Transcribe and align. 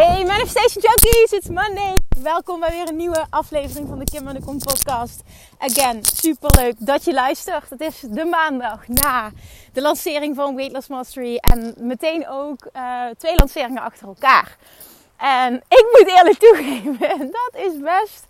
Hey 0.00 0.24
Manifestation 0.24 0.82
Junkies, 0.82 1.32
it's 1.32 1.48
Monday. 1.48 1.94
Welkom 2.22 2.60
bij 2.60 2.70
weer 2.70 2.88
een 2.88 2.96
nieuwe 2.96 3.26
aflevering 3.30 3.88
van 3.88 3.98
de 3.98 4.04
Kim 4.04 4.28
en 4.28 4.34
de 4.34 4.40
Kom 4.40 4.58
podcast. 4.58 5.22
Again, 5.58 6.04
super 6.04 6.50
leuk 6.60 6.74
dat 6.78 7.04
je 7.04 7.12
luistert. 7.12 7.70
Het 7.70 7.80
is 7.80 8.00
de 8.00 8.24
maandag 8.24 8.88
na 8.88 9.30
de 9.72 9.80
lancering 9.80 10.36
van 10.36 10.54
Weightless 10.54 10.88
Mastery 10.88 11.36
en 11.36 11.74
meteen 11.78 12.28
ook 12.28 12.68
uh, 12.76 13.04
twee 13.18 13.36
lanceringen 13.36 13.82
achter 13.82 14.06
elkaar. 14.06 14.56
En 15.16 15.54
ik 15.54 15.86
moet 15.92 16.16
eerlijk 16.16 16.38
toegeven, 16.38 17.30
dat 17.40 17.50
is 17.52 17.72
best 17.80 18.26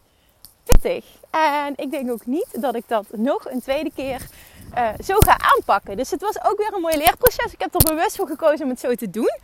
pittig. 0.65 1.05
En 1.31 1.73
ik 1.77 1.91
denk 1.91 2.11
ook 2.11 2.27
niet 2.27 2.49
dat 2.53 2.75
ik 2.75 2.85
dat 2.87 3.07
nog 3.11 3.51
een 3.51 3.61
tweede 3.61 3.91
keer 3.95 4.27
uh, 4.75 4.89
zo 5.05 5.15
ga 5.19 5.39
aanpakken. 5.39 5.97
Dus 5.97 6.11
het 6.11 6.21
was 6.21 6.45
ook 6.45 6.57
weer 6.57 6.75
een 6.75 6.81
mooi 6.81 6.97
leerproces. 6.97 7.53
Ik 7.53 7.61
heb 7.61 7.75
er 7.75 7.95
bewust 7.95 8.17
voor 8.17 8.27
gekozen 8.27 8.65
om 8.65 8.71
het 8.71 8.81
zo 8.81 8.95
te 8.95 9.11
doen. 9.11 9.39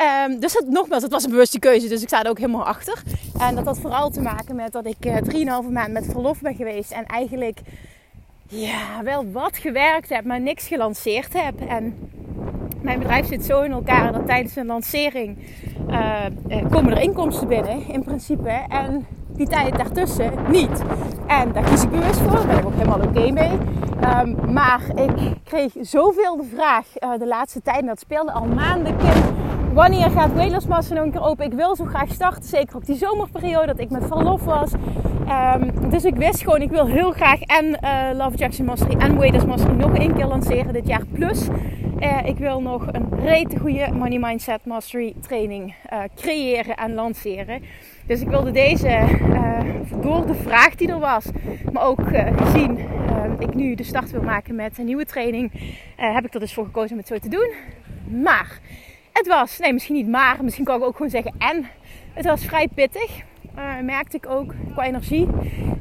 Um, 0.00 0.40
dus 0.40 0.52
het, 0.52 0.68
nogmaals, 0.68 1.02
het 1.02 1.12
was 1.12 1.24
een 1.24 1.30
bewuste 1.30 1.58
keuze, 1.58 1.88
dus 1.88 2.02
ik 2.02 2.08
sta 2.08 2.22
er 2.22 2.30
ook 2.30 2.38
helemaal 2.38 2.64
achter. 2.64 3.02
En 3.38 3.54
dat 3.54 3.64
had 3.64 3.78
vooral 3.78 4.10
te 4.10 4.20
maken 4.20 4.56
met 4.56 4.72
dat 4.72 4.86
ik 4.86 5.06
uh, 5.06 5.16
3,5 5.64 5.72
maand 5.72 5.92
met 5.92 6.06
verlof 6.10 6.40
ben 6.40 6.54
geweest. 6.54 6.90
En 6.90 7.06
eigenlijk 7.06 7.58
ja, 8.46 9.02
wel 9.02 9.30
wat 9.32 9.56
gewerkt 9.56 10.08
heb, 10.08 10.24
maar 10.24 10.40
niks 10.40 10.66
gelanceerd 10.66 11.32
heb. 11.32 11.60
En 11.68 11.94
mijn 12.82 12.98
bedrijf 12.98 13.26
zit 13.26 13.44
zo 13.44 13.62
in 13.62 13.72
elkaar 13.72 14.12
dat 14.12 14.26
tijdens 14.26 14.56
een 14.56 14.66
lancering 14.66 15.38
uh, 15.90 16.24
komen 16.70 16.92
er 16.92 17.02
inkomsten 17.02 17.48
binnen, 17.48 17.88
in 17.88 18.04
principe. 18.04 18.50
En 18.68 19.06
die 19.28 19.48
tijd 19.48 19.76
daartussen 19.76 20.32
niet. 20.48 20.82
En 21.26 21.52
daar 21.52 21.64
kies 21.64 21.82
ik 21.82 21.90
bewust 21.90 22.20
voor, 22.20 22.30
daar 22.30 22.46
ben 22.46 22.58
ik 22.58 22.66
ook 22.66 22.74
helemaal 22.74 23.00
oké 23.00 23.30
mee. 23.30 23.58
Um, 24.22 24.52
maar 24.52 24.80
ik 24.94 25.34
kreeg 25.44 25.72
zoveel 25.80 26.36
de 26.36 26.48
vraag 26.54 26.86
de 27.18 27.26
laatste 27.26 27.62
tijd, 27.62 27.80
en 27.80 27.86
dat 27.86 28.00
speelde 28.00 28.32
al 28.32 28.46
maanden. 28.46 28.96
Wanneer 29.72 30.10
gaat 30.10 30.32
Welersmassa 30.32 30.94
nog 30.94 31.04
een 31.04 31.10
keer 31.10 31.22
open? 31.22 31.44
Ik 31.44 31.52
wil 31.52 31.76
zo 31.76 31.84
graag 31.84 32.12
starten. 32.12 32.44
Zeker 32.44 32.76
op 32.76 32.84
die 32.86 32.96
zomerperiode 32.96 33.66
dat 33.66 33.80
ik 33.80 33.90
met 33.90 34.06
verlof 34.06 34.44
was. 34.44 34.72
Um, 35.54 35.90
dus 35.90 36.04
ik 36.04 36.14
wist 36.14 36.42
gewoon, 36.42 36.62
ik 36.62 36.70
wil 36.70 36.86
heel 36.86 37.10
graag 37.10 37.40
en 37.40 37.64
uh, 37.64 38.16
Love 38.16 38.36
Jackson 38.36 38.64
Mastery 38.64 38.98
en 38.98 39.16
Waders 39.16 39.44
Mastery 39.44 39.74
nog 39.74 39.96
één 39.96 40.14
keer 40.14 40.26
lanceren 40.26 40.72
dit 40.72 40.86
jaar. 40.86 41.06
Plus, 41.12 41.48
uh, 42.00 42.24
ik 42.24 42.36
wil 42.36 42.62
nog 42.62 42.86
een 42.92 43.08
rete 43.20 43.58
goede 43.58 43.88
Money 43.92 44.18
Mindset 44.18 44.64
Mastery 44.64 45.14
training 45.20 45.74
uh, 45.92 45.98
creëren 46.16 46.76
en 46.76 46.94
lanceren. 46.94 47.62
Dus 48.06 48.20
ik 48.20 48.28
wilde 48.28 48.50
deze 48.50 48.98
door 50.00 50.26
de 50.26 50.34
vraag 50.34 50.74
die 50.74 50.88
er 50.88 50.98
was, 50.98 51.26
maar 51.72 51.84
ook 51.84 52.00
gezien 52.36 52.78
ik 53.38 53.54
nu 53.54 53.74
de 53.74 53.84
start 53.84 54.10
wil 54.10 54.22
maken 54.22 54.54
met 54.54 54.78
een 54.78 54.84
nieuwe 54.84 55.04
training, 55.04 55.52
heb 55.96 56.24
ik 56.24 56.34
er 56.34 56.40
dus 56.40 56.54
voor 56.54 56.64
gekozen 56.64 56.90
om 56.90 56.98
het 56.98 57.06
zo 57.06 57.18
te 57.18 57.28
doen. 57.28 57.52
Maar 58.22 58.60
het 59.12 59.26
was, 59.26 59.58
nee 59.58 59.72
misschien 59.72 59.94
niet 59.94 60.08
maar, 60.08 60.44
misschien 60.44 60.64
kan 60.64 60.76
ik 60.76 60.82
ook 60.82 60.96
gewoon 60.96 61.10
zeggen 61.10 61.34
en. 61.38 61.70
Het 62.12 62.24
was 62.24 62.44
vrij 62.44 62.68
pittig, 62.74 63.22
uh, 63.60 63.84
merkte 63.84 64.16
ik 64.16 64.26
ook 64.28 64.54
qua 64.72 64.84
energie. 64.84 65.28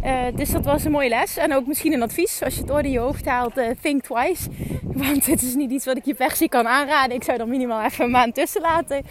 Uh, 0.05 0.21
dus 0.35 0.49
dat 0.49 0.65
was 0.65 0.83
een 0.83 0.91
mooie 0.91 1.09
les. 1.09 1.37
En 1.37 1.53
ook 1.53 1.67
misschien 1.67 1.93
een 1.93 2.01
advies, 2.01 2.43
als 2.43 2.55
je 2.55 2.61
het 2.61 2.71
ooit 2.71 2.85
in 2.85 2.91
je 2.91 2.99
hoofd 2.99 3.25
haalt, 3.25 3.57
uh, 3.57 3.67
think 3.81 4.03
twice. 4.03 4.49
Want 5.03 5.25
het 5.25 5.41
is 5.41 5.55
niet 5.55 5.71
iets 5.71 5.85
wat 5.85 5.97
ik 5.97 6.05
je 6.05 6.13
per 6.13 6.35
se 6.35 6.49
kan 6.49 6.67
aanraden. 6.67 7.15
Ik 7.15 7.23
zou 7.23 7.39
er 7.39 7.47
minimaal 7.47 7.83
even 7.83 8.05
een 8.05 8.11
maand 8.11 8.35
tussen 8.35 8.61
laten. 8.61 9.05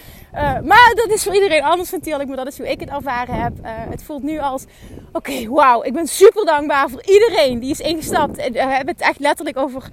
maar 0.65 0.93
dat 0.95 1.11
is 1.11 1.23
voor 1.23 1.34
iedereen 1.34 1.62
anders 1.62 1.91
natuurlijk, 1.91 2.28
maar 2.28 2.37
dat 2.37 2.47
is 2.47 2.59
hoe 2.59 2.71
ik 2.71 2.81
het 2.81 2.89
ervaren 2.89 3.34
heb. 3.34 3.53
het 3.62 4.03
voelt 4.03 4.23
nu 4.23 4.39
als, 4.39 4.65
oké, 5.12 5.31
okay, 5.31 5.49
wauw, 5.49 5.84
ik 5.84 5.93
ben 5.93 6.07
super 6.07 6.45
dankbaar 6.45 6.91
voor 6.91 7.03
iedereen 7.05 7.59
die 7.59 7.71
is 7.71 7.81
ingestapt. 7.81 8.37
En 8.37 8.53
we 8.53 8.59
hebben 8.59 8.95
het 8.95 9.01
echt 9.01 9.19
letterlijk 9.19 9.57
over 9.57 9.91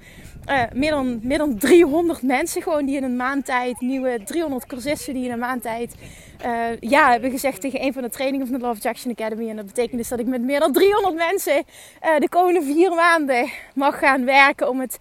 uh, 0.48 0.62
meer, 0.74 0.90
dan, 0.90 1.20
meer 1.22 1.38
dan 1.38 1.58
300 1.58 2.22
mensen 2.22 2.62
gewoon 2.62 2.86
die 2.86 2.96
in 2.96 3.04
een 3.04 3.16
maand 3.16 3.44
tijd, 3.44 3.80
nieuwe 3.80 4.20
300 4.24 4.66
cursisten 4.66 5.14
die 5.14 5.24
in 5.24 5.32
een 5.32 5.38
maand 5.38 5.62
tijd 5.62 5.94
uh, 6.44 6.80
ja 6.80 7.10
hebben 7.10 7.30
gezegd 7.30 7.60
tegen 7.60 7.82
een 7.82 7.92
van 7.92 8.02
de 8.02 8.10
trainingen 8.10 8.46
van 8.46 8.58
de 8.58 8.66
Love 8.66 8.80
Jackson 8.80 9.10
Academy. 9.10 9.48
En 9.48 9.56
dat 9.56 9.66
betekent 9.66 9.96
dus 9.96 10.08
dat 10.08 10.18
ik 10.18 10.26
met 10.26 10.42
meer 10.42 10.60
dan 10.60 10.72
300 10.72 11.14
mensen 11.14 11.56
uh, 11.56 12.18
de 12.18 12.28
komende 12.28 12.62
vier 12.62 12.94
maanden 12.94 13.50
mag 13.74 13.98
gaan 13.98 14.24
werken 14.24 14.68
om 14.68 14.80
het 14.80 14.98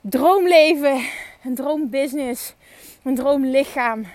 droomleven, 0.00 1.02
een 1.44 1.54
droombusiness, 1.54 2.54
een 3.02 3.14
droomlichaam, 3.14 4.06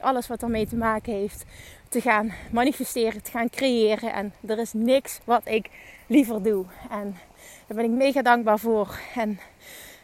alles 0.00 0.26
wat 0.26 0.42
ermee 0.42 0.66
te 0.66 0.76
maken 0.76 1.12
heeft, 1.12 1.44
te 1.88 2.00
gaan 2.00 2.32
manifesteren, 2.50 3.22
te 3.22 3.30
gaan 3.30 3.50
creëren. 3.50 4.12
En 4.12 4.32
er 4.46 4.58
is 4.58 4.72
niks 4.72 5.18
wat 5.24 5.42
ik 5.44 5.70
liever 6.06 6.42
doe. 6.42 6.64
En 6.90 7.18
daar 7.66 7.76
ben 7.76 7.84
ik 7.84 7.90
mega 7.90 8.22
dankbaar 8.22 8.58
voor. 8.58 8.98
En 9.14 9.40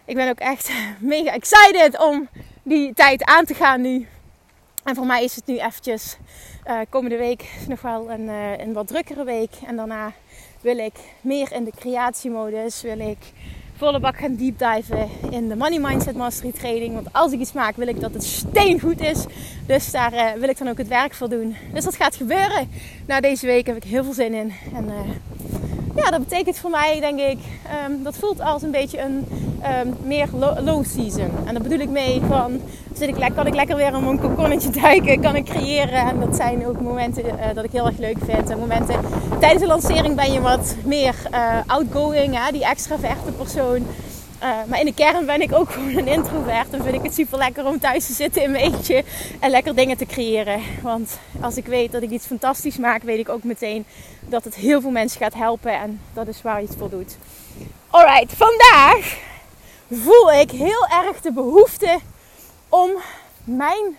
ik 0.04 0.14
ben 0.14 0.28
ook 0.28 0.38
echt 0.38 0.72
mega 0.98 1.32
excited 1.32 1.98
om 1.98 2.28
die 2.62 2.94
tijd 2.94 3.24
aan 3.24 3.44
te 3.44 3.54
gaan 3.54 3.80
nu. 3.80 4.06
En 4.84 4.94
voor 4.94 5.06
mij 5.06 5.24
is 5.24 5.36
het 5.36 5.46
nu 5.46 5.58
eventjes 5.58 6.16
uh, 6.66 6.78
komende 6.88 7.16
week 7.16 7.44
nog 7.68 7.80
wel 7.80 8.10
een, 8.10 8.20
uh, 8.20 8.58
een 8.58 8.72
wat 8.72 8.86
drukkere 8.86 9.24
week. 9.24 9.50
En 9.66 9.76
daarna 9.76 10.12
wil 10.60 10.78
ik 10.78 10.94
meer 11.20 11.52
in 11.52 11.64
de 11.64 11.70
creatiemodus. 11.76 12.82
Wil 12.82 12.98
ik 12.98 13.18
volle 13.76 14.00
bak 14.00 14.16
gaan 14.16 14.36
deep 14.36 14.58
diven 14.58 15.08
in 15.30 15.48
de 15.48 15.56
Money 15.56 15.78
Mindset 15.78 16.16
Mastery 16.16 16.52
training. 16.52 16.94
Want 16.94 17.12
als 17.12 17.32
ik 17.32 17.40
iets 17.40 17.52
maak 17.52 17.76
wil 17.76 17.88
ik 17.88 18.00
dat 18.00 18.12
het 18.14 18.24
steengoed 18.24 19.00
is. 19.00 19.24
Dus 19.66 19.90
daar 19.90 20.12
uh, 20.12 20.32
wil 20.32 20.48
ik 20.48 20.58
dan 20.58 20.68
ook 20.68 20.78
het 20.78 20.88
werk 20.88 21.14
voor 21.14 21.28
doen. 21.28 21.56
Dus 21.72 21.84
dat 21.84 21.96
gaat 21.96 22.14
gebeuren. 22.14 22.70
Na 23.06 23.20
deze 23.20 23.46
week 23.46 23.66
heb 23.66 23.76
ik 23.76 23.84
heel 23.84 24.04
veel 24.04 24.12
zin 24.12 24.34
in. 24.34 24.52
En 24.74 24.88
ja, 25.96 26.10
dat 26.10 26.20
betekent 26.20 26.58
voor 26.58 26.70
mij, 26.70 27.00
denk 27.00 27.20
ik, 27.20 27.38
um, 27.88 28.02
dat 28.02 28.16
voelt 28.16 28.40
als 28.40 28.62
een 28.62 28.70
beetje 28.70 29.00
een 29.00 29.26
um, 29.86 29.96
meer 30.02 30.28
low 30.60 30.84
season. 30.84 31.30
En 31.46 31.54
daar 31.54 31.62
bedoel 31.62 31.78
ik 31.78 31.88
mee 31.88 32.20
van, 32.20 32.60
zit 32.98 33.08
ik, 33.08 33.32
kan 33.34 33.46
ik 33.46 33.54
lekker 33.54 33.76
weer 33.76 33.94
in 33.94 34.04
mijn 34.04 34.20
kokonnetje 34.20 34.70
duiken, 34.80 35.20
kan 35.20 35.36
ik 35.36 35.44
creëren. 35.44 36.08
En 36.08 36.20
dat 36.20 36.36
zijn 36.36 36.66
ook 36.66 36.80
momenten 36.80 37.24
uh, 37.24 37.32
dat 37.54 37.64
ik 37.64 37.72
heel 37.72 37.86
erg 37.86 37.98
leuk 37.98 38.16
vind. 38.24 38.50
En 38.50 38.58
momenten 38.58 39.00
tijdens 39.40 39.62
de 39.62 39.68
lancering 39.68 40.16
ben 40.16 40.32
je 40.32 40.40
wat 40.40 40.76
meer 40.84 41.14
uh, 41.32 41.58
outgoing, 41.66 42.38
hè, 42.38 42.52
die 42.52 42.64
extraverte 42.64 43.32
persoon. 43.32 43.86
Uh, 44.42 44.50
maar 44.66 44.80
in 44.80 44.86
de 44.86 44.94
kern 44.94 45.26
ben 45.26 45.40
ik 45.40 45.52
ook 45.52 45.70
gewoon 45.72 45.96
een 45.96 46.06
introvert. 46.06 46.70
En 46.70 46.82
vind 46.82 46.94
ik 46.94 47.02
het 47.02 47.14
super 47.14 47.38
lekker 47.38 47.66
om 47.66 47.78
thuis 47.80 48.06
te 48.06 48.12
zitten 48.12 48.42
in 48.42 48.50
mijn 48.50 48.64
eentje. 48.64 49.04
En 49.40 49.50
lekker 49.50 49.74
dingen 49.74 49.96
te 49.96 50.06
creëren. 50.06 50.60
Want 50.82 51.18
als 51.40 51.56
ik 51.56 51.66
weet 51.66 51.92
dat 51.92 52.02
ik 52.02 52.10
iets 52.10 52.26
fantastisch 52.26 52.76
maak, 52.76 53.02
weet 53.02 53.18
ik 53.18 53.28
ook 53.28 53.44
meteen 53.44 53.84
dat 54.20 54.44
het 54.44 54.54
heel 54.54 54.80
veel 54.80 54.90
mensen 54.90 55.20
gaat 55.20 55.34
helpen. 55.34 55.72
En 55.72 56.00
dat 56.12 56.28
is 56.28 56.42
waar 56.42 56.60
je 56.60 56.66
het 56.66 56.76
voor 56.78 56.90
doet. 56.90 57.16
Alright, 57.90 58.32
vandaag 58.36 59.16
voel 59.90 60.32
ik 60.32 60.50
heel 60.50 60.86
erg 61.04 61.20
de 61.20 61.32
behoefte 61.32 61.98
om 62.74 62.90
mijn 63.44 63.96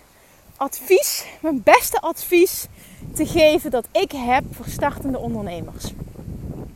advies, 0.58 1.26
mijn 1.42 1.64
beste 1.64 2.02
advies 2.02 2.68
te 3.14 3.26
geven 3.26 3.72
dat 3.72 3.88
ik 3.92 4.12
heb 4.12 4.44
voor 4.52 4.66
startende 4.68 5.18
ondernemers. 5.18 5.92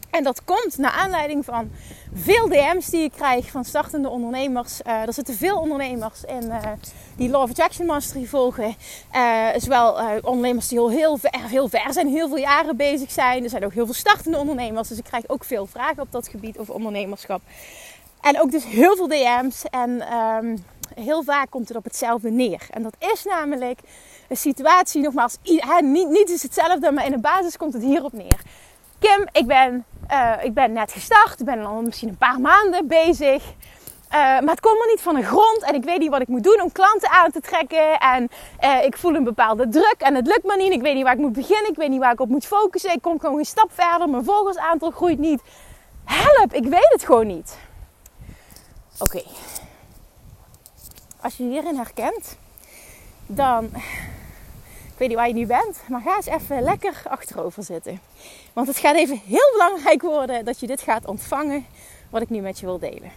En 0.09 0.23
dat 0.23 0.43
komt 0.43 0.77
naar 0.77 0.91
aanleiding 0.91 1.45
van 1.45 1.71
veel 2.13 2.47
DM's 2.47 2.85
die 2.85 3.03
ik 3.03 3.11
krijg 3.11 3.51
van 3.51 3.63
startende 3.65 4.09
ondernemers. 4.09 4.81
Uh, 4.87 4.93
er 4.93 5.13
zitten 5.13 5.35
veel 5.35 5.57
ondernemers 5.57 6.23
in 6.23 6.43
uh, 6.43 6.57
die 7.15 7.29
Law 7.29 7.41
of 7.41 7.79
Mastery 7.85 8.25
volgen. 8.25 8.75
Uh, 9.15 9.47
zowel 9.57 10.19
ondernemers 10.21 10.67
die 10.67 10.79
heel, 10.79 10.89
heel, 10.89 11.17
ver, 11.17 11.49
heel 11.49 11.69
ver 11.69 11.93
zijn, 11.93 12.07
heel 12.07 12.27
veel 12.27 12.37
jaren 12.37 12.77
bezig 12.77 13.11
zijn. 13.11 13.43
Er 13.43 13.49
zijn 13.49 13.65
ook 13.65 13.73
heel 13.73 13.85
veel 13.85 13.93
startende 13.93 14.37
ondernemers. 14.37 14.87
Dus 14.87 14.97
ik 14.97 15.03
krijg 15.03 15.23
ook 15.27 15.43
veel 15.43 15.65
vragen 15.65 16.01
op 16.01 16.11
dat 16.11 16.27
gebied 16.27 16.57
over 16.57 16.73
ondernemerschap. 16.73 17.41
En 18.21 18.41
ook 18.41 18.51
dus 18.51 18.65
heel 18.65 18.95
veel 18.95 19.07
DM's. 19.07 19.63
En 19.63 20.13
um, 20.13 20.63
heel 20.95 21.23
vaak 21.23 21.49
komt 21.49 21.67
het 21.67 21.77
op 21.77 21.83
hetzelfde 21.83 22.29
neer. 22.29 22.67
En 22.69 22.83
dat 22.83 22.95
is 23.13 23.23
namelijk 23.23 23.79
een 24.27 24.37
situatie, 24.37 25.01
nogmaals, 25.01 25.37
niet, 25.81 26.09
niet 26.09 26.29
is 26.29 26.43
hetzelfde, 26.43 26.91
maar 26.91 27.05
in 27.05 27.11
de 27.11 27.19
basis 27.19 27.57
komt 27.57 27.73
het 27.73 27.83
hierop 27.83 28.13
neer. 28.13 28.41
Kim, 28.99 29.27
ik 29.31 29.47
ben, 29.47 29.85
uh, 30.11 30.33
ik 30.41 30.53
ben 30.53 30.73
net 30.73 30.91
gestart. 30.91 31.39
Ik 31.39 31.45
ben 31.45 31.65
al 31.65 31.81
misschien 31.81 32.09
een 32.09 32.17
paar 32.17 32.39
maanden 32.39 32.87
bezig. 32.87 33.43
maar 34.09 34.41
het 34.41 34.59
komt 34.59 34.77
maar 34.77 34.87
niet 34.87 35.01
van 35.01 35.15
de 35.15 35.23
grond. 35.23 35.63
En 35.63 35.75
ik 35.75 35.83
weet 35.83 35.99
niet 35.99 36.09
wat 36.09 36.21
ik 36.21 36.27
moet 36.27 36.43
doen 36.43 36.61
om 36.61 36.71
klanten 36.71 37.09
aan 37.09 37.31
te 37.31 37.41
trekken. 37.41 37.97
En 37.99 38.29
ik 38.83 38.97
voel 38.97 39.15
een 39.15 39.23
bepaalde 39.23 39.69
druk. 39.69 39.95
En 39.97 40.15
het 40.15 40.27
lukt 40.27 40.43
maar 40.43 40.57
niet. 40.57 40.71
Ik 40.71 40.81
weet 40.81 40.95
niet 40.95 41.03
waar 41.03 41.13
ik 41.13 41.19
moet 41.19 41.33
beginnen. 41.33 41.71
Ik 41.71 41.77
weet 41.77 41.89
niet 41.89 41.99
waar 41.99 42.13
ik 42.13 42.19
op 42.19 42.29
moet 42.29 42.45
focussen. 42.45 42.93
Ik 42.93 43.01
kom 43.01 43.19
gewoon 43.19 43.35
geen 43.35 43.45
stap 43.45 43.69
verder. 43.73 44.09
Mijn 44.09 44.23
volgersaantal 44.23 44.91
groeit 44.91 45.19
niet. 45.19 45.41
Help, 46.05 46.53
ik 46.53 46.63
weet 46.63 46.89
het 46.89 47.05
gewoon 47.05 47.27
niet. 47.27 47.57
Oké. 48.99 49.21
Als 51.21 51.37
je 51.37 51.43
hierin 51.43 51.75
herkent, 51.75 52.37
dan. 53.25 53.65
Ik 53.65 55.05
weet 55.05 55.07
niet 55.07 55.17
waar 55.17 55.27
je 55.27 55.33
nu 55.33 55.45
bent, 55.45 55.77
maar 55.87 56.01
ga 56.01 56.15
eens 56.15 56.25
even 56.25 56.61
lekker 56.61 57.01
achterover 57.07 57.63
zitten. 57.63 57.99
Want 58.53 58.67
het 58.67 58.77
gaat 58.77 58.95
even 58.95 59.21
heel 59.25 59.51
belangrijk 59.51 60.01
worden 60.01 60.45
dat 60.45 60.59
je 60.59 60.67
dit 60.67 60.81
gaat 60.81 61.05
ontvangen, 61.05 61.65
wat 62.09 62.21
ik 62.21 62.29
nu 62.29 62.39
met 62.39 62.59
je 62.59 62.65
wil 62.65 62.79
delen. 62.79 63.11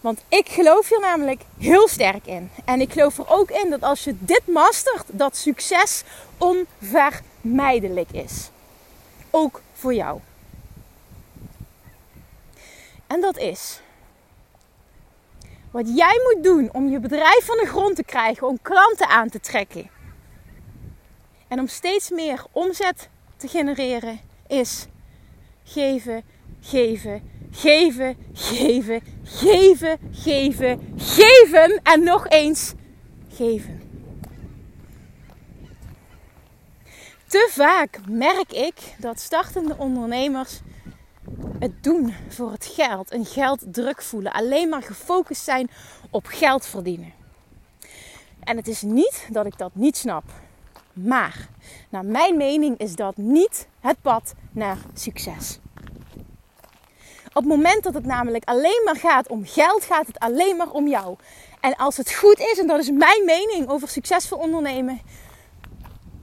Want 0.00 0.22
ik 0.28 0.48
geloof 0.48 0.88
hier 0.88 1.00
namelijk 1.00 1.42
heel 1.58 1.88
sterk 1.88 2.26
in. 2.26 2.50
En 2.64 2.80
ik 2.80 2.92
geloof 2.92 3.18
er 3.18 3.28
ook 3.28 3.50
in 3.50 3.70
dat 3.70 3.82
als 3.82 4.04
je 4.04 4.14
dit 4.18 4.42
mastert, 4.46 5.04
dat 5.06 5.36
succes 5.36 6.02
onvermijdelijk 6.38 8.10
is. 8.12 8.50
Ook 9.30 9.60
voor 9.72 9.94
jou. 9.94 10.20
En 13.06 13.20
dat 13.20 13.38
is 13.38 13.80
wat 15.70 15.96
jij 15.96 16.20
moet 16.22 16.44
doen 16.44 16.72
om 16.72 16.88
je 16.88 17.00
bedrijf 17.00 17.44
van 17.44 17.56
de 17.56 17.66
grond 17.66 17.96
te 17.96 18.04
krijgen, 18.04 18.46
om 18.46 18.58
klanten 18.62 19.08
aan 19.08 19.28
te 19.28 19.40
trekken. 19.40 19.90
En 21.48 21.58
om 21.58 21.68
steeds 21.68 22.10
meer 22.10 22.44
omzet 22.52 23.08
te 23.36 23.48
genereren, 23.48 24.20
is 24.46 24.86
geven, 25.64 26.22
geven, 26.60 27.22
geven, 27.50 28.16
geven, 28.32 29.02
geven, 29.24 29.98
geven, 30.12 30.94
geven 30.96 31.80
en 31.82 32.02
nog 32.02 32.28
eens 32.28 32.72
geven. 33.32 33.80
Te 37.26 37.48
vaak 37.50 37.98
merk 38.08 38.52
ik 38.52 38.74
dat 38.98 39.20
startende 39.20 39.74
ondernemers 39.78 40.60
het 41.58 41.82
doen 41.82 42.14
voor 42.28 42.50
het 42.50 42.66
geld, 42.66 43.12
een 43.12 43.24
gelddruk 43.24 44.02
voelen, 44.02 44.32
alleen 44.32 44.68
maar 44.68 44.82
gefocust 44.82 45.44
zijn 45.44 45.70
op 46.10 46.26
geld 46.26 46.66
verdienen. 46.66 47.12
En 48.40 48.56
het 48.56 48.68
is 48.68 48.82
niet 48.82 49.28
dat 49.30 49.46
ik 49.46 49.58
dat 49.58 49.70
niet 49.74 49.96
snap. 49.96 50.24
Maar 50.92 51.48
naar 51.88 52.04
mijn 52.04 52.36
mening 52.36 52.78
is 52.78 52.94
dat 52.94 53.16
niet 53.16 53.66
het 53.80 54.00
pad 54.02 54.34
naar 54.50 54.78
succes. 54.94 55.58
Op 57.28 57.34
het 57.34 57.44
moment 57.44 57.82
dat 57.82 57.94
het 57.94 58.06
namelijk 58.06 58.44
alleen 58.44 58.82
maar 58.84 58.96
gaat 58.96 59.28
om 59.28 59.46
geld, 59.46 59.84
gaat 59.84 60.06
het 60.06 60.18
alleen 60.18 60.56
maar 60.56 60.70
om 60.70 60.88
jou. 60.88 61.16
En 61.60 61.76
als 61.76 61.96
het 61.96 62.12
goed 62.12 62.38
is, 62.38 62.58
en 62.58 62.66
dat 62.66 62.78
is 62.78 62.90
mijn 62.90 63.24
mening 63.24 63.68
over 63.68 63.88
succesvol 63.88 64.38
ondernemen, 64.38 65.00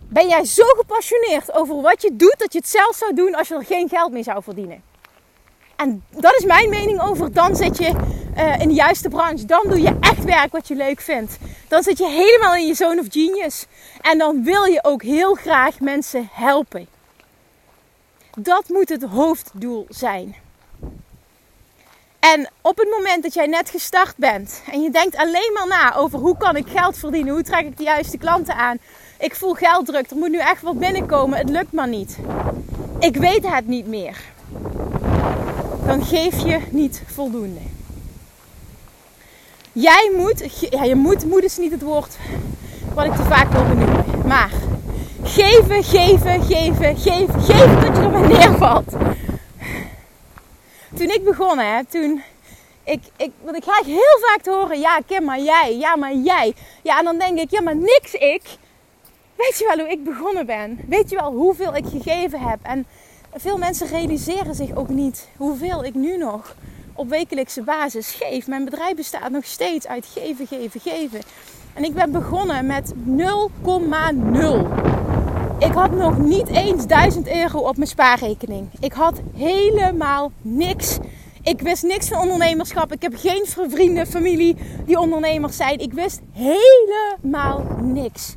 ben 0.10 0.28
jij 0.28 0.46
zo 0.46 0.64
gepassioneerd 0.64 1.54
over 1.54 1.82
wat 1.82 2.02
je 2.02 2.16
doet 2.16 2.36
dat 2.38 2.54
je 2.54 2.60
het 2.60 2.68
zelf 2.68 2.96
zou 2.96 3.14
doen 3.14 3.36
als 3.36 3.48
je 3.48 3.56
er 3.56 3.66
geen 3.66 3.90
geld 3.90 4.12
mee 4.12 4.24
zou 4.24 4.44
verdienen. 4.44 4.87
En 5.78 6.04
dat 6.10 6.36
is 6.38 6.46
mijn 6.46 6.70
mening 6.70 7.02
over. 7.02 7.34
Dan 7.34 7.56
zit 7.56 7.78
je 7.78 7.94
uh, 8.38 8.60
in 8.60 8.68
de 8.68 8.74
juiste 8.74 9.10
branche. 9.10 9.46
Dan 9.46 9.64
doe 9.68 9.82
je 9.82 9.98
echt 10.00 10.24
werk 10.24 10.52
wat 10.52 10.68
je 10.68 10.76
leuk 10.76 11.02
vindt. 11.02 11.38
Dan 11.68 11.84
zit 11.84 11.98
je 11.98 12.08
helemaal 12.08 12.56
in 12.56 12.68
je 12.68 12.74
zone 12.74 13.00
of 13.02 13.08
genius. 13.10 13.66
En 14.02 14.18
dan 14.18 14.44
wil 14.44 14.64
je 14.64 14.84
ook 14.84 15.04
heel 15.04 15.34
graag 15.34 15.80
mensen 15.80 16.30
helpen. 16.32 16.88
Dat 18.38 18.70
moet 18.70 18.90
het 18.90 19.04
hoofddoel 19.04 19.86
zijn. 19.90 20.36
En 22.20 22.50
op 22.62 22.78
het 22.78 22.90
moment 22.90 23.24
dat 23.24 23.34
jij 23.34 23.46
net 23.46 23.70
gestart 23.70 24.16
bent 24.18 24.62
en 24.72 24.82
je 24.82 24.90
denkt 24.90 25.16
alleen 25.16 25.52
maar 25.54 25.68
na 25.68 25.96
over 25.96 26.20
hoe 26.20 26.38
kan 26.38 26.56
ik 26.56 26.68
geld 26.68 26.98
verdienen, 26.98 27.34
hoe 27.34 27.44
trek 27.44 27.66
ik 27.66 27.78
de 27.78 27.84
juiste 27.84 28.18
klanten 28.18 28.56
aan, 28.56 28.78
ik 29.20 29.36
voel 29.36 29.54
gelddruk, 29.54 30.10
er 30.10 30.18
moet 30.18 30.30
nu 30.30 30.38
echt 30.38 30.62
wat 30.62 30.80
binnenkomen, 30.80 31.38
het 31.38 31.50
lukt 31.50 31.72
maar 31.72 31.88
niet. 31.88 32.18
Ik 33.00 33.16
weet 33.16 33.52
het 33.52 33.68
niet 33.68 33.88
meer 33.88 34.18
dan 35.88 36.06
geef 36.06 36.44
je 36.46 36.60
niet 36.70 37.02
voldoende. 37.06 37.60
Jij 39.72 40.12
moet, 40.16 40.70
ja, 40.70 40.84
je 40.84 40.96
moet, 40.96 41.26
moet 41.26 41.44
is 41.44 41.58
niet 41.58 41.72
het 41.72 41.82
woord 41.82 42.18
wat 42.94 43.06
ik 43.06 43.16
te 43.16 43.24
vaak 43.24 43.52
wil 43.52 43.64
benoemen. 43.64 44.28
Maar 44.28 44.52
geven, 45.24 45.84
geven, 45.84 46.44
geven, 46.44 46.98
geven, 46.98 47.42
geven 47.42 47.80
tot 47.86 47.98
je 47.98 48.02
er 48.02 48.10
maar 48.10 48.28
neervalt. 48.28 48.92
Toen 50.96 51.10
ik 51.10 51.24
begon, 51.24 51.58
hè, 51.58 51.86
toen 51.86 52.22
ik, 52.84 53.04
ik, 53.18 53.32
want 53.42 53.56
ik 53.56 53.62
krijg 53.62 53.86
heel 53.86 54.20
vaak 54.22 54.42
te 54.42 54.52
horen, 54.52 54.80
ja 54.80 55.00
Kim, 55.06 55.24
maar 55.24 55.40
jij, 55.40 55.78
ja 55.78 55.96
maar 55.96 56.16
jij. 56.16 56.54
Ja, 56.84 57.00
en 57.00 57.04
dan 57.04 57.18
denk 57.18 57.40
ik, 57.40 57.52
ja 57.52 57.62
maar 57.62 57.76
niks 57.76 58.14
ik. 58.14 58.44
Weet 59.36 59.60
je 59.60 59.66
wel 59.68 59.86
hoe 59.86 59.92
ik 59.94 60.04
begonnen 60.04 60.46
ben? 60.46 60.80
Weet 60.88 61.10
je 61.10 61.16
wel 61.16 61.32
hoeveel 61.32 61.76
ik 61.76 61.86
gegeven 61.86 62.40
heb? 62.40 62.60
En 62.62 62.86
veel 63.34 63.58
mensen 63.58 63.88
realiseren 63.88 64.56
zich 64.56 64.76
ook 64.76 64.90
niet 64.90 65.28
hoeveel 65.38 65.84
ik 65.84 65.94
nu 65.94 66.18
nog 66.18 66.56
op 66.94 67.10
wekelijkse 67.10 67.62
basis 67.62 68.12
geef. 68.12 68.48
Mijn 68.48 68.66
bedrijf 68.66 68.96
bestaat 68.96 69.32
nog 69.32 69.46
steeds 69.46 69.88
uit 69.88 70.06
geven, 70.06 70.48
geven, 70.48 70.80
geven. 70.80 71.20
En 71.74 71.84
ik 71.84 71.94
ben 71.94 72.12
begonnen 72.12 72.66
met 72.66 72.94
0,0. 72.94 72.98
Ik 75.60 75.72
had 75.72 75.92
nog 75.92 76.18
niet 76.18 76.48
eens 76.48 76.86
1000 76.86 77.28
euro 77.30 77.60
op 77.60 77.76
mijn 77.78 77.90
spaarrekening. 77.90 78.70
Ik 78.80 78.94
had 78.94 79.22
helemaal 79.36 80.32
niks. 80.42 80.98
Ik 81.42 81.62
wist 81.62 81.84
niks 81.84 82.08
van 82.08 82.22
ondernemerschap. 82.22 82.92
Ik 82.92 83.02
heb 83.02 83.14
geen 83.16 83.46
vrienden, 83.46 84.08
familie 84.08 84.56
die 84.86 85.00
ondernemers 85.00 85.56
zijn. 85.58 85.80
Ik 85.80 85.94
wist 85.94 86.20
helemaal 86.32 87.66
niks. 87.82 88.36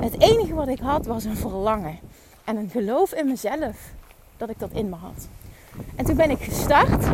Het 0.00 0.20
enige 0.20 0.54
wat 0.54 0.68
ik 0.68 0.78
had 0.78 1.06
was 1.06 1.24
een 1.24 1.36
verlangen 1.36 1.98
en 2.44 2.56
een 2.56 2.70
geloof 2.70 3.12
in 3.12 3.26
mezelf 3.26 3.76
dat 4.36 4.50
ik 4.50 4.58
dat 4.58 4.70
in 4.72 4.88
me 4.88 4.94
had. 4.94 5.28
En 5.96 6.04
toen 6.04 6.16
ben 6.16 6.30
ik 6.30 6.40
gestart. 6.40 7.04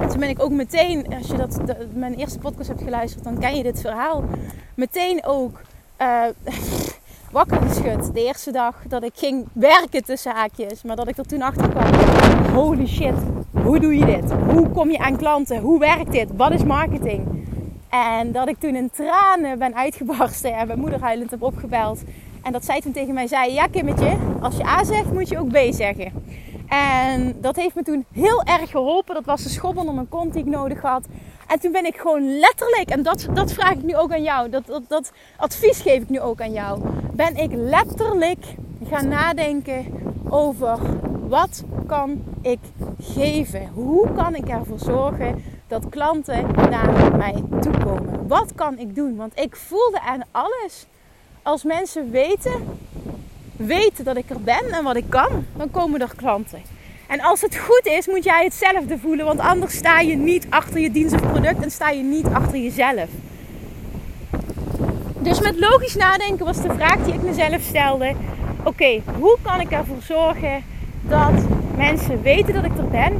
En 0.00 0.08
toen 0.08 0.20
ben 0.20 0.28
ik 0.28 0.42
ook 0.42 0.50
meteen, 0.50 1.14
als 1.18 1.26
je 1.26 1.36
dat, 1.36 1.60
mijn 1.92 2.14
eerste 2.14 2.38
podcast 2.38 2.68
hebt 2.68 2.82
geluisterd, 2.82 3.24
dan 3.24 3.38
ken 3.38 3.56
je 3.56 3.62
dit 3.62 3.80
verhaal. 3.80 4.24
Meteen 4.74 5.24
ook 5.24 5.60
uh, 6.02 6.22
wakker 7.30 7.62
geschud. 7.62 8.14
De 8.14 8.24
eerste 8.24 8.52
dag 8.52 8.82
dat 8.88 9.02
ik 9.02 9.12
ging 9.14 9.46
werken 9.52 10.04
tussen 10.04 10.32
haakjes. 10.32 10.82
Maar 10.82 10.96
dat 10.96 11.08
ik 11.08 11.18
er 11.18 11.26
toen 11.26 11.42
achter 11.42 11.68
kwam. 11.68 11.94
Holy 12.54 12.86
shit, 12.86 13.14
hoe 13.50 13.80
doe 13.80 13.96
je 13.96 14.04
dit? 14.04 14.32
Hoe 14.32 14.70
kom 14.70 14.90
je 14.90 14.98
aan 14.98 15.16
klanten? 15.16 15.60
Hoe 15.60 15.78
werkt 15.78 16.12
dit? 16.12 16.28
Wat 16.36 16.50
is 16.50 16.64
marketing? 16.64 17.44
En 17.88 18.32
dat 18.32 18.48
ik 18.48 18.58
toen 18.58 18.74
in 18.74 18.90
tranen 18.90 19.58
ben 19.58 19.74
uitgebarsten 19.74 20.54
en 20.54 20.66
mijn 20.66 20.78
moeder 20.78 21.00
huilend 21.00 21.30
heb 21.30 21.42
opgebeld. 21.42 22.02
En 22.46 22.52
dat 22.52 22.64
zij 22.64 22.80
toen 22.80 22.92
tegen 22.92 23.14
mij 23.14 23.26
zei: 23.26 23.52
Ja, 23.52 23.66
Kimmetje, 23.66 24.16
als 24.40 24.56
je 24.56 24.66
A 24.66 24.84
zegt, 24.84 25.12
moet 25.12 25.28
je 25.28 25.38
ook 25.38 25.48
B 25.48 25.58
zeggen. 25.70 26.12
En 26.68 27.40
dat 27.40 27.56
heeft 27.56 27.74
me 27.74 27.82
toen 27.82 28.04
heel 28.12 28.42
erg 28.42 28.70
geholpen. 28.70 29.14
Dat 29.14 29.24
was 29.24 29.42
de 29.42 29.48
schop 29.48 29.76
onder 29.76 29.94
mijn 29.94 30.08
kont 30.08 30.32
die 30.32 30.42
ik 30.42 30.48
nodig 30.48 30.80
had. 30.80 31.06
En 31.46 31.60
toen 31.60 31.72
ben 31.72 31.84
ik 31.84 31.96
gewoon 31.96 32.38
letterlijk, 32.38 32.90
en 32.90 33.02
dat, 33.02 33.26
dat 33.34 33.52
vraag 33.52 33.72
ik 33.72 33.82
nu 33.82 33.96
ook 33.96 34.12
aan 34.12 34.22
jou, 34.22 34.50
dat, 34.50 34.66
dat, 34.66 34.82
dat 34.88 35.12
advies 35.36 35.80
geef 35.80 36.02
ik 36.02 36.08
nu 36.08 36.20
ook 36.20 36.40
aan 36.40 36.52
jou. 36.52 36.80
Ben 37.12 37.36
ik 37.36 37.50
letterlijk 37.52 38.44
gaan 38.88 39.08
nadenken 39.08 39.86
over 40.28 40.78
wat 41.28 41.64
kan 41.86 42.22
ik 42.42 42.58
geven? 43.00 43.68
Hoe 43.74 44.12
kan 44.12 44.34
ik 44.34 44.48
ervoor 44.48 44.78
zorgen 44.78 45.42
dat 45.66 45.88
klanten 45.88 46.46
naar 46.70 47.16
mij 47.16 47.44
toe 47.60 47.78
komen? 47.84 48.28
Wat 48.28 48.54
kan 48.54 48.78
ik 48.78 48.94
doen? 48.94 49.16
Want 49.16 49.38
ik 49.38 49.56
voelde 49.56 50.00
aan 50.00 50.22
alles 50.30 50.86
als 51.46 51.64
mensen 51.64 52.10
weten, 52.10 52.78
weten 53.56 54.04
dat 54.04 54.16
ik 54.16 54.30
er 54.30 54.40
ben 54.40 54.72
en 54.72 54.84
wat 54.84 54.96
ik 54.96 55.04
kan, 55.08 55.44
dan 55.56 55.70
komen 55.70 56.00
er 56.00 56.12
klanten. 56.16 56.62
En 57.06 57.20
als 57.20 57.40
het 57.40 57.56
goed 57.56 57.86
is, 57.86 58.06
moet 58.06 58.24
jij 58.24 58.44
hetzelfde 58.44 58.98
voelen, 58.98 59.26
want 59.26 59.40
anders 59.40 59.76
sta 59.76 60.00
je 60.00 60.16
niet 60.16 60.46
achter 60.48 60.80
je 60.80 60.90
dienst 60.90 61.14
of 61.14 61.20
product 61.20 61.62
en 61.62 61.70
sta 61.70 61.90
je 61.90 62.02
niet 62.02 62.26
achter 62.26 62.58
jezelf. 62.58 63.08
Dus 65.18 65.40
met 65.40 65.58
logisch 65.58 65.96
nadenken 65.96 66.44
was 66.44 66.62
de 66.62 66.74
vraag 66.74 67.04
die 67.04 67.14
ik 67.14 67.22
mezelf 67.22 67.62
stelde: 67.62 68.14
oké, 68.64 69.00
hoe 69.18 69.36
kan 69.42 69.60
ik 69.60 69.70
ervoor 69.70 70.02
zorgen 70.02 70.64
dat 71.02 71.34
mensen 71.76 72.22
weten 72.22 72.54
dat 72.54 72.64
ik 72.64 72.78
er 72.78 72.88
ben 72.88 73.12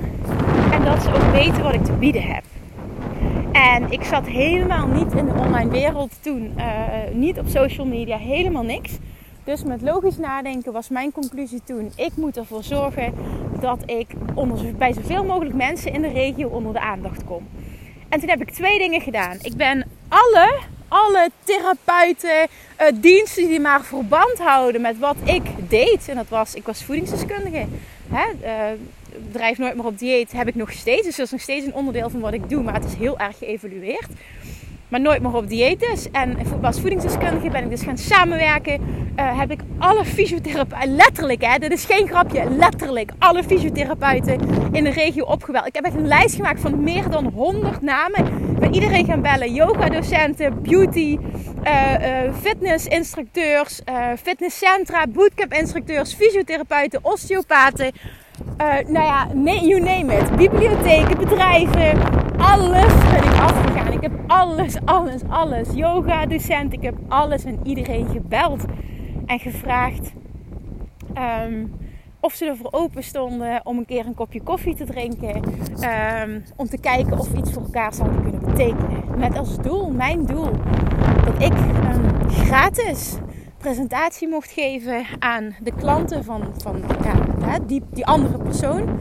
en 0.73 0.85
dat 0.85 1.02
ze 1.02 1.09
ook 1.09 1.33
weten 1.33 1.62
wat 1.62 1.75
ik 1.75 1.85
te 1.85 1.92
bieden 1.92 2.23
heb? 2.23 2.45
En 3.75 3.91
ik 3.91 4.05
zat 4.05 4.27
helemaal 4.27 4.87
niet 4.87 5.13
in 5.13 5.27
de 5.27 5.33
online 5.33 5.71
wereld 5.71 6.13
toen. 6.21 6.55
Uh, 6.57 6.65
niet 7.13 7.39
op 7.39 7.47
social 7.49 7.87
media, 7.87 8.17
helemaal 8.17 8.63
niks. 8.63 8.93
Dus 9.45 9.63
met 9.63 9.83
logisch 9.83 10.17
nadenken 10.17 10.73
was 10.73 10.89
mijn 10.89 11.13
conclusie 11.13 11.61
toen: 11.65 11.93
ik 11.97 12.11
moet 12.17 12.37
ervoor 12.37 12.63
zorgen 12.63 13.15
dat 13.61 13.79
ik 13.87 14.07
onder, 14.35 14.75
bij 14.77 14.93
zoveel 14.93 15.25
mogelijk 15.25 15.55
mensen 15.55 15.93
in 15.93 16.03
de 16.03 16.09
regio 16.09 16.49
onder 16.49 16.73
de 16.73 16.81
aandacht 16.81 17.25
kom. 17.25 17.49
En 18.09 18.21
toen 18.21 18.29
heb 18.29 18.41
ik 18.41 18.51
twee 18.51 18.79
dingen 18.79 19.01
gedaan. 19.01 19.37
Ik 19.41 19.57
ben 19.57 19.87
alle 20.09 20.61
alle 20.89 21.31
therapeuten, 21.45 22.47
uh, 22.81 22.87
diensten 22.95 23.49
die 23.49 23.61
maar 23.61 23.85
verband 23.85 24.39
houden 24.39 24.81
met 24.81 24.99
wat 24.99 25.17
ik 25.25 25.43
deed. 25.69 26.09
En 26.09 26.17
dat 26.17 26.29
was, 26.29 26.55
ik 26.55 26.67
was 26.67 26.85
voedingsdeskundige. 26.85 27.67
Hè? 28.09 28.25
Uh, 28.43 28.79
bedrijf 29.27 29.59
Nooit 29.59 29.75
meer 29.75 29.85
op 29.85 29.99
dieet 29.99 30.33
heb 30.33 30.49
ik 30.49 30.55
nog 30.55 30.73
steeds. 30.73 31.03
Dus 31.03 31.17
dat 31.17 31.27
is 31.27 31.33
nog 31.33 31.41
steeds 31.41 31.67
een 31.67 31.75
onderdeel 31.75 32.11
van 32.11 32.21
wat 32.21 32.33
ik 32.33 32.49
doe. 32.49 32.63
Maar 32.63 32.75
het 32.75 32.85
is 32.85 32.95
heel 32.95 33.19
erg 33.19 33.39
geëvolueerd 33.39 34.09
maar 34.89 35.01
nooit 35.01 35.23
meer 35.23 35.35
op 35.35 35.49
dieet 35.49 35.81
dus. 35.81 36.11
En 36.11 36.37
als 36.63 36.81
voedingsdeskundige 36.81 37.51
ben 37.51 37.65
ik 37.65 37.71
dus 37.71 37.83
gaan 37.83 37.99
samenwerken. 37.99 38.81
Uh, 39.17 39.39
heb 39.39 39.51
ik 39.51 39.61
alle 39.79 40.05
fysiotherapeuten, 40.05 40.95
letterlijk 40.95 41.45
hè, 41.45 41.59
dit 41.59 41.73
is 41.73 41.85
geen 41.85 42.09
grapje, 42.09 42.51
letterlijk 42.51 43.11
alle 43.19 43.43
fysiotherapeuten 43.43 44.39
in 44.73 44.85
de 44.85 44.91
regio 44.91 45.25
opgebeld. 45.25 45.67
Ik 45.67 45.75
heb 45.75 45.85
echt 45.85 45.95
een 45.95 46.07
lijst 46.07 46.35
gemaakt 46.35 46.61
van 46.61 46.83
meer 46.83 47.11
dan 47.11 47.25
100 47.25 47.83
namen. 47.83 48.25
Ben 48.59 48.75
iedereen 48.75 49.07
gaan 49.07 49.23
bellen. 49.23 49.55
Yoga 49.55 49.89
docenten, 49.89 50.63
beauty, 50.63 51.19
uh, 51.65 51.93
uh, 51.93 52.35
fitnessinstructeurs, 52.43 53.81
fitnesscentra, 54.23 55.07
bootcamp 55.07 55.53
instructeurs, 55.53 56.15
fysiotherapeuten, 56.15 56.99
osteopaten. 57.03 57.93
Nou 58.87 59.05
ja, 59.05 59.26
you 59.45 59.81
name 59.81 60.19
it. 60.19 60.37
Bibliotheken, 60.37 61.19
bedrijven, 61.19 61.99
alles 62.38 62.95
ben 63.11 63.25
ik 63.25 63.40
afgegaan. 63.40 63.93
Ik 63.93 64.02
heb 64.02 64.12
alles, 64.26 64.76
alles, 64.85 65.21
alles. 65.28 65.69
Yoga 65.75 66.26
docent, 66.26 66.73
ik 66.73 66.83
heb 66.83 66.95
alles 67.09 67.45
en 67.45 67.59
iedereen 67.62 68.07
gebeld 68.09 68.64
en 69.26 69.38
gevraagd 69.38 70.12
ehm, 71.14 71.64
of 72.21 72.33
ze 72.33 72.47
ervoor 72.47 72.73
open 72.73 73.02
stonden 73.02 73.61
om 73.64 73.78
een 73.78 73.87
keer 73.87 74.07
een 74.07 74.14
kopje 74.14 74.43
koffie 74.43 74.75
te 74.75 74.85
drinken. 74.85 75.37
Um, 76.25 76.45
om 76.57 76.66
te 76.69 76.78
kijken 76.78 77.19
of 77.19 77.31
we 77.31 77.38
iets 77.38 77.52
voor 77.52 77.62
elkaar 77.62 77.95
zouden 77.95 78.23
kunnen 78.23 78.40
betekenen. 78.40 79.19
Met 79.19 79.38
als 79.38 79.57
doel, 79.57 79.90
mijn 79.90 80.26
doel, 80.26 80.50
dat 81.25 81.43
ik 81.43 81.52
een 81.52 82.31
gratis 82.31 83.16
presentatie 83.67 84.29
mocht 84.29 84.51
geven 84.51 85.07
aan 85.19 85.57
de 85.61 85.73
klanten 85.79 86.25
van, 86.25 86.43
van 86.57 86.83
ja, 87.41 87.59
die, 87.67 87.83
die 87.91 88.07
andere 88.07 88.39
persoon 88.39 88.99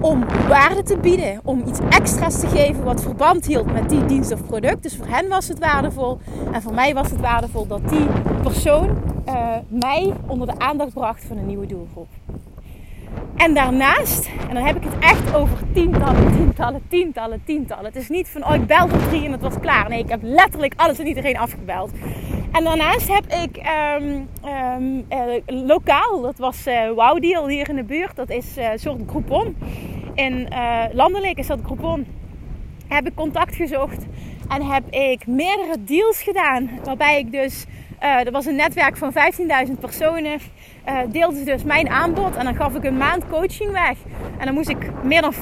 om 0.00 0.24
waarde 0.48 0.82
te 0.82 0.98
bieden, 0.98 1.40
om 1.44 1.62
iets 1.66 1.78
extra's 1.90 2.40
te 2.40 2.46
geven 2.46 2.84
wat 2.84 3.02
verband 3.02 3.46
hield 3.46 3.72
met 3.72 3.88
die 3.88 4.04
dienst 4.04 4.32
of 4.32 4.46
product. 4.46 4.82
Dus 4.82 4.96
voor 4.96 5.06
hen 5.06 5.28
was 5.28 5.48
het 5.48 5.58
waardevol 5.58 6.18
en 6.52 6.62
voor 6.62 6.74
mij 6.74 6.94
was 6.94 7.10
het 7.10 7.20
waardevol 7.20 7.66
dat 7.66 7.88
die 7.88 8.06
persoon 8.42 8.88
uh, 9.28 9.56
mij 9.68 10.12
onder 10.26 10.46
de 10.46 10.58
aandacht 10.58 10.92
bracht 10.92 11.24
van 11.24 11.36
een 11.36 11.46
nieuwe 11.46 11.66
doelgroep. 11.66 12.08
En 13.36 13.54
daarnaast, 13.54 14.30
en 14.48 14.54
dan 14.54 14.64
heb 14.64 14.76
ik 14.76 14.82
het 14.84 14.98
echt 14.98 15.34
over 15.34 15.58
tientallen, 15.72 16.32
tientallen, 16.32 16.82
tientallen, 16.88 17.42
tientallen. 17.44 17.84
Het 17.84 17.96
is 17.96 18.08
niet 18.08 18.28
van, 18.28 18.46
oh 18.46 18.54
ik 18.54 18.66
bel 18.66 18.86
tot 18.86 19.08
drie 19.08 19.24
en 19.24 19.32
het 19.32 19.40
was 19.42 19.60
klaar. 19.60 19.88
Nee, 19.88 19.98
ik 19.98 20.08
heb 20.08 20.20
letterlijk 20.22 20.74
alles 20.76 20.98
en 20.98 21.06
iedereen 21.06 21.36
afgebeld. 21.38 21.90
En 22.52 22.64
daarnaast 22.64 23.08
heb 23.08 23.26
ik 23.26 23.56
um, 24.00 24.28
um, 24.44 25.04
uh, 25.10 25.64
lokaal, 25.66 26.20
dat 26.20 26.38
was 26.38 26.66
uh, 26.66 26.88
Wow 26.88 27.20
Deal 27.22 27.48
hier 27.48 27.68
in 27.68 27.76
de 27.76 27.84
buurt. 27.84 28.16
Dat 28.16 28.30
is 28.30 28.58
uh, 28.58 28.70
een 28.70 28.78
soort 28.78 29.00
groupon. 29.06 29.56
In 30.14 30.48
landelijk 30.92 31.38
is 31.38 31.46
dat 31.46 31.58
groupon. 31.64 32.06
Heb 32.88 33.06
ik 33.06 33.14
contact 33.14 33.54
gezocht 33.54 34.06
en 34.48 34.62
heb 34.62 34.90
ik 34.90 35.26
meerdere 35.26 35.84
deals 35.84 36.22
gedaan. 36.22 36.70
Waarbij 36.84 37.18
ik 37.18 37.32
dus 37.32 37.64
uh, 38.02 38.26
er 38.26 38.32
was 38.32 38.46
een 38.46 38.54
netwerk 38.54 38.96
van 38.96 39.12
15.000 39.66 39.72
personen. 39.80 40.40
Uh, 40.88 40.98
deelde 41.08 41.44
dus 41.44 41.64
mijn 41.64 41.88
aanbod 41.88 42.36
en 42.36 42.44
dan 42.44 42.54
gaf 42.54 42.74
ik 42.74 42.84
een 42.84 42.96
maand 42.96 43.28
coaching 43.28 43.70
weg. 43.70 43.96
En 44.38 44.44
dan 44.44 44.54
moest 44.54 44.68
ik 44.68 45.02
meer 45.02 45.20
dan 45.20 45.34
50% 45.34 45.36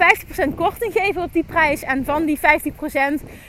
korting 0.55 0.93
geven 0.93 1.23
op 1.23 1.33
die 1.33 1.45
prijs. 1.45 1.83
En 1.83 2.05
van 2.05 2.25
die 2.25 2.39
50% 2.39 2.43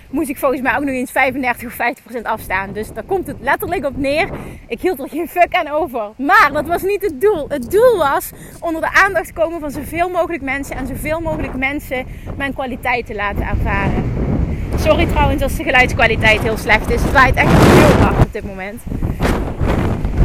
moest 0.10 0.30
ik 0.30 0.38
volgens 0.38 0.62
mij 0.62 0.76
ook 0.76 0.84
nog 0.84 0.96
eens 0.96 1.12
35 1.12 1.68
of 1.68 1.74
50% 2.20 2.22
afstaan. 2.22 2.74
Dus 2.74 2.94
daar 2.94 3.04
komt 3.04 3.28
het 3.28 3.38
letterlijk 3.40 3.86
op 3.86 3.98
neer. 3.98 4.30
Ik 4.68 4.82
hield 4.82 5.00
er 5.00 5.10
geen 5.10 5.28
fuck 5.28 5.54
aan 5.54 5.68
over. 5.68 6.12
Maar 6.18 6.50
dat 6.54 6.68
was 6.68 6.82
niet 6.82 7.02
het 7.02 7.22
doel. 7.22 7.46
Het 7.50 7.72
doel 7.72 7.98
was 7.98 8.32
onder 8.60 8.82
de 8.82 8.94
aandacht 8.94 9.34
komen 9.34 9.60
van 9.60 9.72
zoveel 9.72 10.10
mogelijk 10.10 10.44
mensen. 10.44 10.76
En 10.76 10.88
zoveel 10.88 11.22
mogelijk 11.22 11.56
mensen 11.56 12.06
mijn 12.38 12.54
kwaliteit 12.54 13.06
te 13.06 13.16
laten 13.16 13.48
ervaren. 13.48 14.31
Sorry 14.84 15.06
trouwens 15.06 15.42
als 15.42 15.56
de 15.56 15.64
geluidskwaliteit 15.64 16.42
heel 16.42 16.58
slecht 16.58 16.92
is. 16.92 17.02
Het 17.02 17.12
waait 17.12 17.36
echt 17.36 17.52
heel 17.52 18.06
hard 18.06 18.26
op 18.26 18.34
dit 18.34 18.44
moment. 18.44 18.82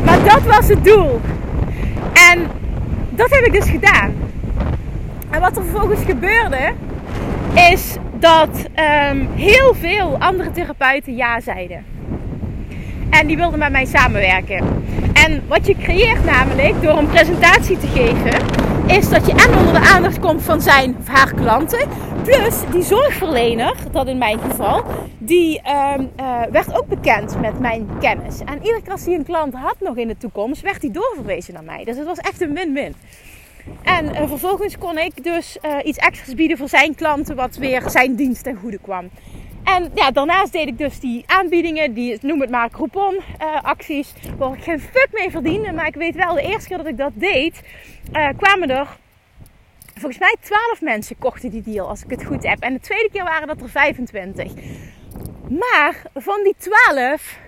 Maar 0.05 0.25
dat 0.25 0.43
was 0.43 0.69
het 0.69 0.85
doel. 0.85 1.21
En 2.31 2.47
dat 3.11 3.31
heb 3.31 3.45
ik 3.45 3.53
dus 3.53 3.71
gedaan. 3.71 4.15
En 5.31 5.41
wat 5.41 5.57
er 5.57 5.63
vervolgens 5.63 6.05
gebeurde, 6.05 6.73
is 7.71 7.97
dat 8.19 8.49
um, 9.11 9.29
heel 9.35 9.75
veel 9.75 10.17
andere 10.19 10.51
therapeuten 10.51 11.17
ja 11.17 11.41
zeiden. 11.41 11.85
En 13.11 13.27
die 13.27 13.37
wilden 13.37 13.59
met 13.59 13.73
mij 13.73 13.87
samenwerken. 13.87 14.65
En 15.13 15.43
wat 15.49 15.67
je 15.67 15.77
creëert 15.77 16.25
namelijk 16.25 16.83
door 16.83 16.99
een 16.99 17.09
presentatie 17.09 17.79
te 17.79 17.87
geven, 17.87 18.41
is 18.87 19.09
dat 19.09 19.27
je 19.27 19.33
en 19.33 19.59
onder 19.59 19.73
de 19.73 19.89
aandacht 19.89 20.21
komt 20.21 20.43
van 20.43 20.61
zijn 20.61 20.97
of 21.01 21.09
haar 21.09 21.35
klanten. 21.35 21.89
Plus 22.27 22.71
die 22.71 22.83
zorgverlener, 22.83 23.75
dat 23.93 24.07
in 24.07 24.19
mijn 24.19 24.39
geval, 24.39 24.85
die 25.19 25.61
uh, 25.65 25.95
uh, 26.21 26.43
werd 26.51 26.79
ook 26.79 26.87
bekend 26.87 27.41
met 27.41 27.59
mijn 27.59 27.89
kennis. 28.01 28.41
En 28.41 28.57
iedere 28.57 28.83
keer 28.83 28.93
als 28.93 29.05
hij 29.05 29.15
een 29.15 29.25
klant 29.25 29.55
had 29.55 29.77
nog 29.81 29.97
in 29.97 30.09
de 30.09 30.17
toekomst, 30.17 30.63
werd 30.63 30.83
hij 30.83 30.91
doorverwezen 30.91 31.55
naar 31.55 31.65
mij. 31.65 31.85
Dus 31.85 31.97
het 31.97 32.07
was 32.07 32.19
echt 32.19 32.41
een 32.41 32.55
win-win. 32.55 32.95
En 33.83 34.05
uh, 34.05 34.29
vervolgens 34.29 34.79
kon 34.79 34.99
ik 34.99 35.25
dus 35.25 35.59
uh, 35.63 35.77
iets 35.85 35.99
extra's 35.99 36.35
bieden 36.35 36.57
voor 36.57 36.69
zijn 36.69 36.95
klanten, 36.95 37.37
wat 37.37 37.57
weer 37.57 37.83
zijn 37.91 38.15
dienst 38.15 38.45
ten 38.45 38.57
goede 38.57 38.79
kwam. 38.79 39.11
En 39.65 39.91
ja, 39.95 40.11
daarnaast 40.11 40.53
deed 40.53 40.69
ik 40.69 40.79
dus 40.79 41.01
die 41.01 41.25
aanbiedingen, 41.27 41.95
die 41.95 42.19
noem 42.23 42.41
het 42.41 42.51
maar 42.51 42.71
coupon 42.71 43.15
uh, 43.15 43.63
acties, 43.63 44.13
waar 44.39 44.53
ik 44.53 44.63
geen 44.63 44.81
fuck 44.81 45.09
mee 45.13 45.31
verdiende. 45.31 45.73
Maar 45.73 45.87
ik 45.87 45.95
weet 45.95 46.15
wel, 46.15 46.35
de 46.35 46.43
eerste 46.43 46.69
keer 46.69 46.77
dat 46.77 46.87
ik 46.87 46.97
dat 46.97 47.13
deed, 47.15 47.63
kwamen 48.37 48.71
er 48.71 48.87
volgens 50.01 50.19
mij 50.19 50.37
12 50.41 50.81
mensen 50.81 51.19
kochten 51.19 51.51
die 51.51 51.63
deal, 51.63 51.89
als 51.89 52.03
ik 52.03 52.11
het 52.11 52.25
goed 52.25 52.43
heb. 52.43 52.61
En 52.61 52.73
de 52.73 52.81
tweede 52.81 53.09
keer 53.13 53.25
waren 53.25 53.49
dat 53.49 53.61
er 53.61 53.69
25. 53.69 54.53
Maar 55.49 56.03
van 56.15 56.43
die 56.43 56.55
12, 56.59 57.39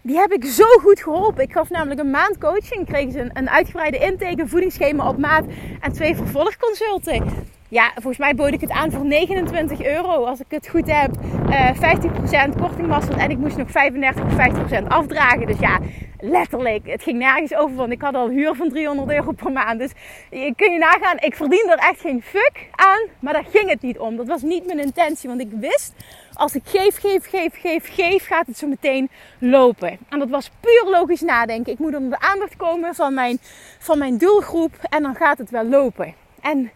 die 0.00 0.16
heb 0.16 0.32
ik 0.32 0.44
zo 0.44 0.64
goed 0.64 1.02
geholpen. 1.02 1.42
Ik 1.42 1.52
gaf 1.52 1.70
namelijk 1.70 2.00
een 2.00 2.10
maand 2.10 2.38
coaching, 2.38 2.86
kregen 2.86 3.12
ze 3.12 3.30
een, 3.32 3.50
uitgebreide 3.50 3.98
intake, 3.98 4.40
een 4.40 4.48
voedingsschema 4.48 5.08
op 5.08 5.18
maat 5.18 5.44
en 5.80 5.92
twee 5.92 6.16
vervolgconsulten 6.16 7.52
ja, 7.74 7.90
volgens 7.94 8.18
mij 8.18 8.34
bood 8.34 8.52
ik 8.52 8.60
het 8.60 8.70
aan 8.70 8.90
voor 8.90 9.04
29 9.04 9.82
euro. 9.82 10.24
Als 10.24 10.40
ik 10.40 10.46
het 10.48 10.68
goed 10.68 10.86
heb, 10.86 11.10
uh, 11.48 11.68
eh, 11.68 11.76
50% 11.76 12.56
korting 12.60 12.88
was 12.88 13.04
het. 13.04 13.16
En 13.16 13.30
ik 13.30 13.38
moest 13.38 13.56
nog 13.56 13.70
35 13.70 14.24
of 14.24 14.32
50% 14.32 14.88
afdragen. 14.88 15.46
Dus 15.46 15.58
ja, 15.58 15.78
letterlijk. 16.24 16.86
Het 16.86 17.02
ging 17.02 17.18
nergens 17.18 17.54
over. 17.54 17.76
Want 17.76 17.92
ik 17.92 18.00
had 18.00 18.14
al 18.14 18.28
huur 18.28 18.54
van 18.54 18.68
300 18.68 19.10
euro 19.10 19.32
per 19.32 19.52
maand. 19.52 19.78
Dus 19.78 19.92
kun 20.30 20.72
je 20.72 20.78
nagaan, 20.78 21.16
ik 21.18 21.36
verdien 21.36 21.70
er 21.70 21.78
echt 21.78 22.00
geen 22.00 22.22
fuck 22.22 22.68
aan. 22.70 23.00
Maar 23.20 23.32
daar 23.32 23.46
ging 23.50 23.68
het 23.68 23.82
niet 23.82 23.98
om. 23.98 24.16
Dat 24.16 24.26
was 24.26 24.42
niet 24.42 24.66
mijn 24.66 24.78
intentie. 24.78 25.28
Want 25.28 25.40
ik 25.40 25.50
wist, 25.50 25.92
als 26.32 26.54
ik 26.54 26.62
geef, 26.64 27.00
geef, 27.00 27.28
geef, 27.28 27.60
geef, 27.60 27.94
geef, 27.94 28.26
gaat 28.26 28.46
het 28.46 28.58
zo 28.58 28.66
meteen 28.66 29.10
lopen. 29.38 29.98
En 30.08 30.18
dat 30.18 30.28
was 30.28 30.50
puur 30.60 30.90
logisch 30.90 31.20
nadenken. 31.20 31.72
Ik 31.72 31.78
moet 31.78 31.94
onder 31.94 32.18
de 32.18 32.26
aandacht 32.26 32.56
komen 32.56 32.94
van 32.94 33.14
mijn, 33.14 33.38
van 33.78 33.98
mijn 33.98 34.18
doelgroep. 34.18 34.72
En 34.90 35.02
dan 35.02 35.14
gaat 35.14 35.38
het 35.38 35.50
wel 35.50 35.64
lopen. 35.64 36.14
En 36.40 36.70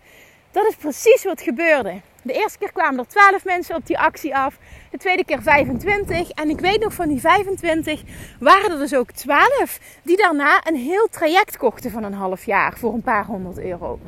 dat 0.51 0.67
is 0.67 0.77
precies 0.77 1.25
wat 1.25 1.41
gebeurde. 1.43 2.01
De 2.23 2.33
eerste 2.33 2.59
keer 2.59 2.73
kwamen 2.73 2.99
er 2.99 3.07
12 3.07 3.45
mensen 3.45 3.77
op 3.77 3.87
die 3.87 3.99
actie 3.99 4.37
af. 4.37 4.59
De 4.91 4.99
tweede 4.99 5.25
keer 5.25 5.43
25. 5.43 6.31
En 6.31 6.51
ik 6.51 6.61
weet 6.61 6.81
nog 6.81 6.93
van 6.93 7.09
die 7.09 7.21
25 7.21 8.03
waren 8.41 8.71
er 8.71 8.79
dus 8.79 8.95
ook 8.95 9.11
12 9.13 9.79
die 10.03 10.17
daarna 10.17 10.67
een 10.67 10.77
heel 10.77 11.09
traject 11.11 11.57
kochten 11.57 11.91
van 11.91 12.05
een 12.05 12.13
half 12.13 12.45
jaar 12.45 12.79
voor 12.79 12.93
een 12.95 13.03
paar 13.03 13.25
honderd 13.25 13.59
euro. 13.59 13.99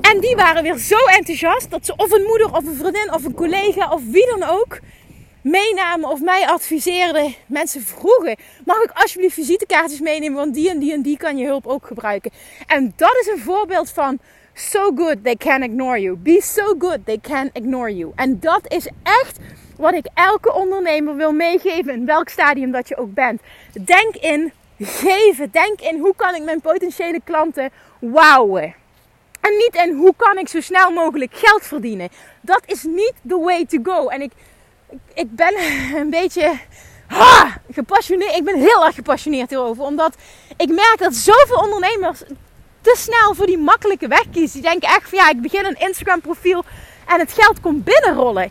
En 0.00 0.20
die 0.20 0.36
waren 0.36 0.62
weer 0.62 0.78
zo 0.78 0.96
enthousiast 0.96 1.70
dat 1.70 1.86
ze 1.86 1.96
of 1.96 2.10
een 2.10 2.24
moeder 2.26 2.54
of 2.54 2.66
een 2.66 2.74
vriendin 2.74 3.12
of 3.12 3.24
een 3.24 3.34
collega 3.34 3.92
of 3.92 4.02
wie 4.10 4.26
dan 4.26 4.42
ook 4.42 4.78
meenamen 5.42 6.08
of 6.08 6.20
mij 6.20 6.46
adviseerden. 6.46 7.34
Mensen 7.46 7.82
vroegen: 7.82 8.36
mag 8.64 8.82
ik 8.82 8.90
alsjeblieft 8.94 9.34
visitekaartjes 9.34 10.00
meenemen? 10.00 10.38
Want 10.38 10.54
die 10.54 10.70
en 10.70 10.78
die 10.78 10.92
en 10.92 11.02
die 11.02 11.16
kan 11.16 11.36
je 11.36 11.46
hulp 11.46 11.66
ook 11.66 11.86
gebruiken. 11.86 12.30
En 12.66 12.92
dat 12.96 13.16
is 13.20 13.26
een 13.32 13.42
voorbeeld 13.42 13.90
van 13.90 14.18
So 14.54 14.92
good 14.94 15.24
they 15.24 15.36
can 15.36 15.62
ignore 15.62 15.98
you. 15.98 16.16
Be 16.16 16.40
so 16.40 16.74
good 16.78 17.06
they 17.06 17.18
can 17.18 17.50
ignore 17.52 17.94
you. 17.94 18.12
En 18.14 18.40
dat 18.40 18.72
is 18.72 18.88
echt 19.02 19.38
wat 19.76 19.94
ik 19.94 20.06
elke 20.14 20.52
ondernemer 20.52 21.16
wil 21.16 21.32
meegeven, 21.32 21.92
in 21.92 22.06
welk 22.06 22.28
stadium 22.28 22.70
dat 22.70 22.88
je 22.88 22.96
ook 22.96 23.14
bent. 23.14 23.40
Denk 23.84 24.14
in 24.16 24.52
geven. 24.78 25.50
Denk 25.50 25.80
in 25.80 25.98
hoe 25.98 26.14
kan 26.16 26.34
ik 26.34 26.42
mijn 26.42 26.60
potentiële 26.60 27.20
klanten 27.24 27.70
wowen. 27.98 28.74
En 29.40 29.56
niet 29.56 29.74
in 29.86 29.94
hoe 29.96 30.14
kan 30.16 30.38
ik 30.38 30.48
zo 30.48 30.60
snel 30.60 30.90
mogelijk 30.90 31.34
geld 31.34 31.62
verdienen. 31.62 32.08
Dat 32.40 32.62
is 32.66 32.82
niet 32.82 33.14
the 33.28 33.38
way 33.38 33.66
to 33.66 33.78
go. 33.82 34.08
En 34.08 34.22
ik, 34.22 34.32
ik 35.14 35.34
ben 35.34 35.54
een 36.00 36.10
beetje 36.10 36.58
ha, 37.06 37.60
gepassioneerd. 37.72 38.36
Ik 38.36 38.44
ben 38.44 38.58
heel 38.58 38.84
erg 38.84 38.94
gepassioneerd 38.94 39.50
hierover. 39.50 39.84
Omdat 39.84 40.16
ik 40.56 40.68
merk 40.68 40.96
dat 40.98 41.14
zoveel 41.14 41.56
ondernemers 41.56 42.22
te 42.82 42.96
snel 42.98 43.34
voor 43.34 43.46
die 43.46 43.58
makkelijke 43.58 44.08
weg 44.08 44.24
kiezen. 44.30 44.60
Die 44.60 44.70
denken 44.70 44.88
echt 44.88 45.08
van 45.08 45.18
ja, 45.18 45.30
ik 45.30 45.40
begin 45.40 45.64
een 45.64 45.78
Instagram 45.78 46.20
profiel 46.20 46.64
en 47.06 47.18
het 47.18 47.32
geld 47.32 47.60
komt 47.60 47.84
binnenrollen. 47.84 48.50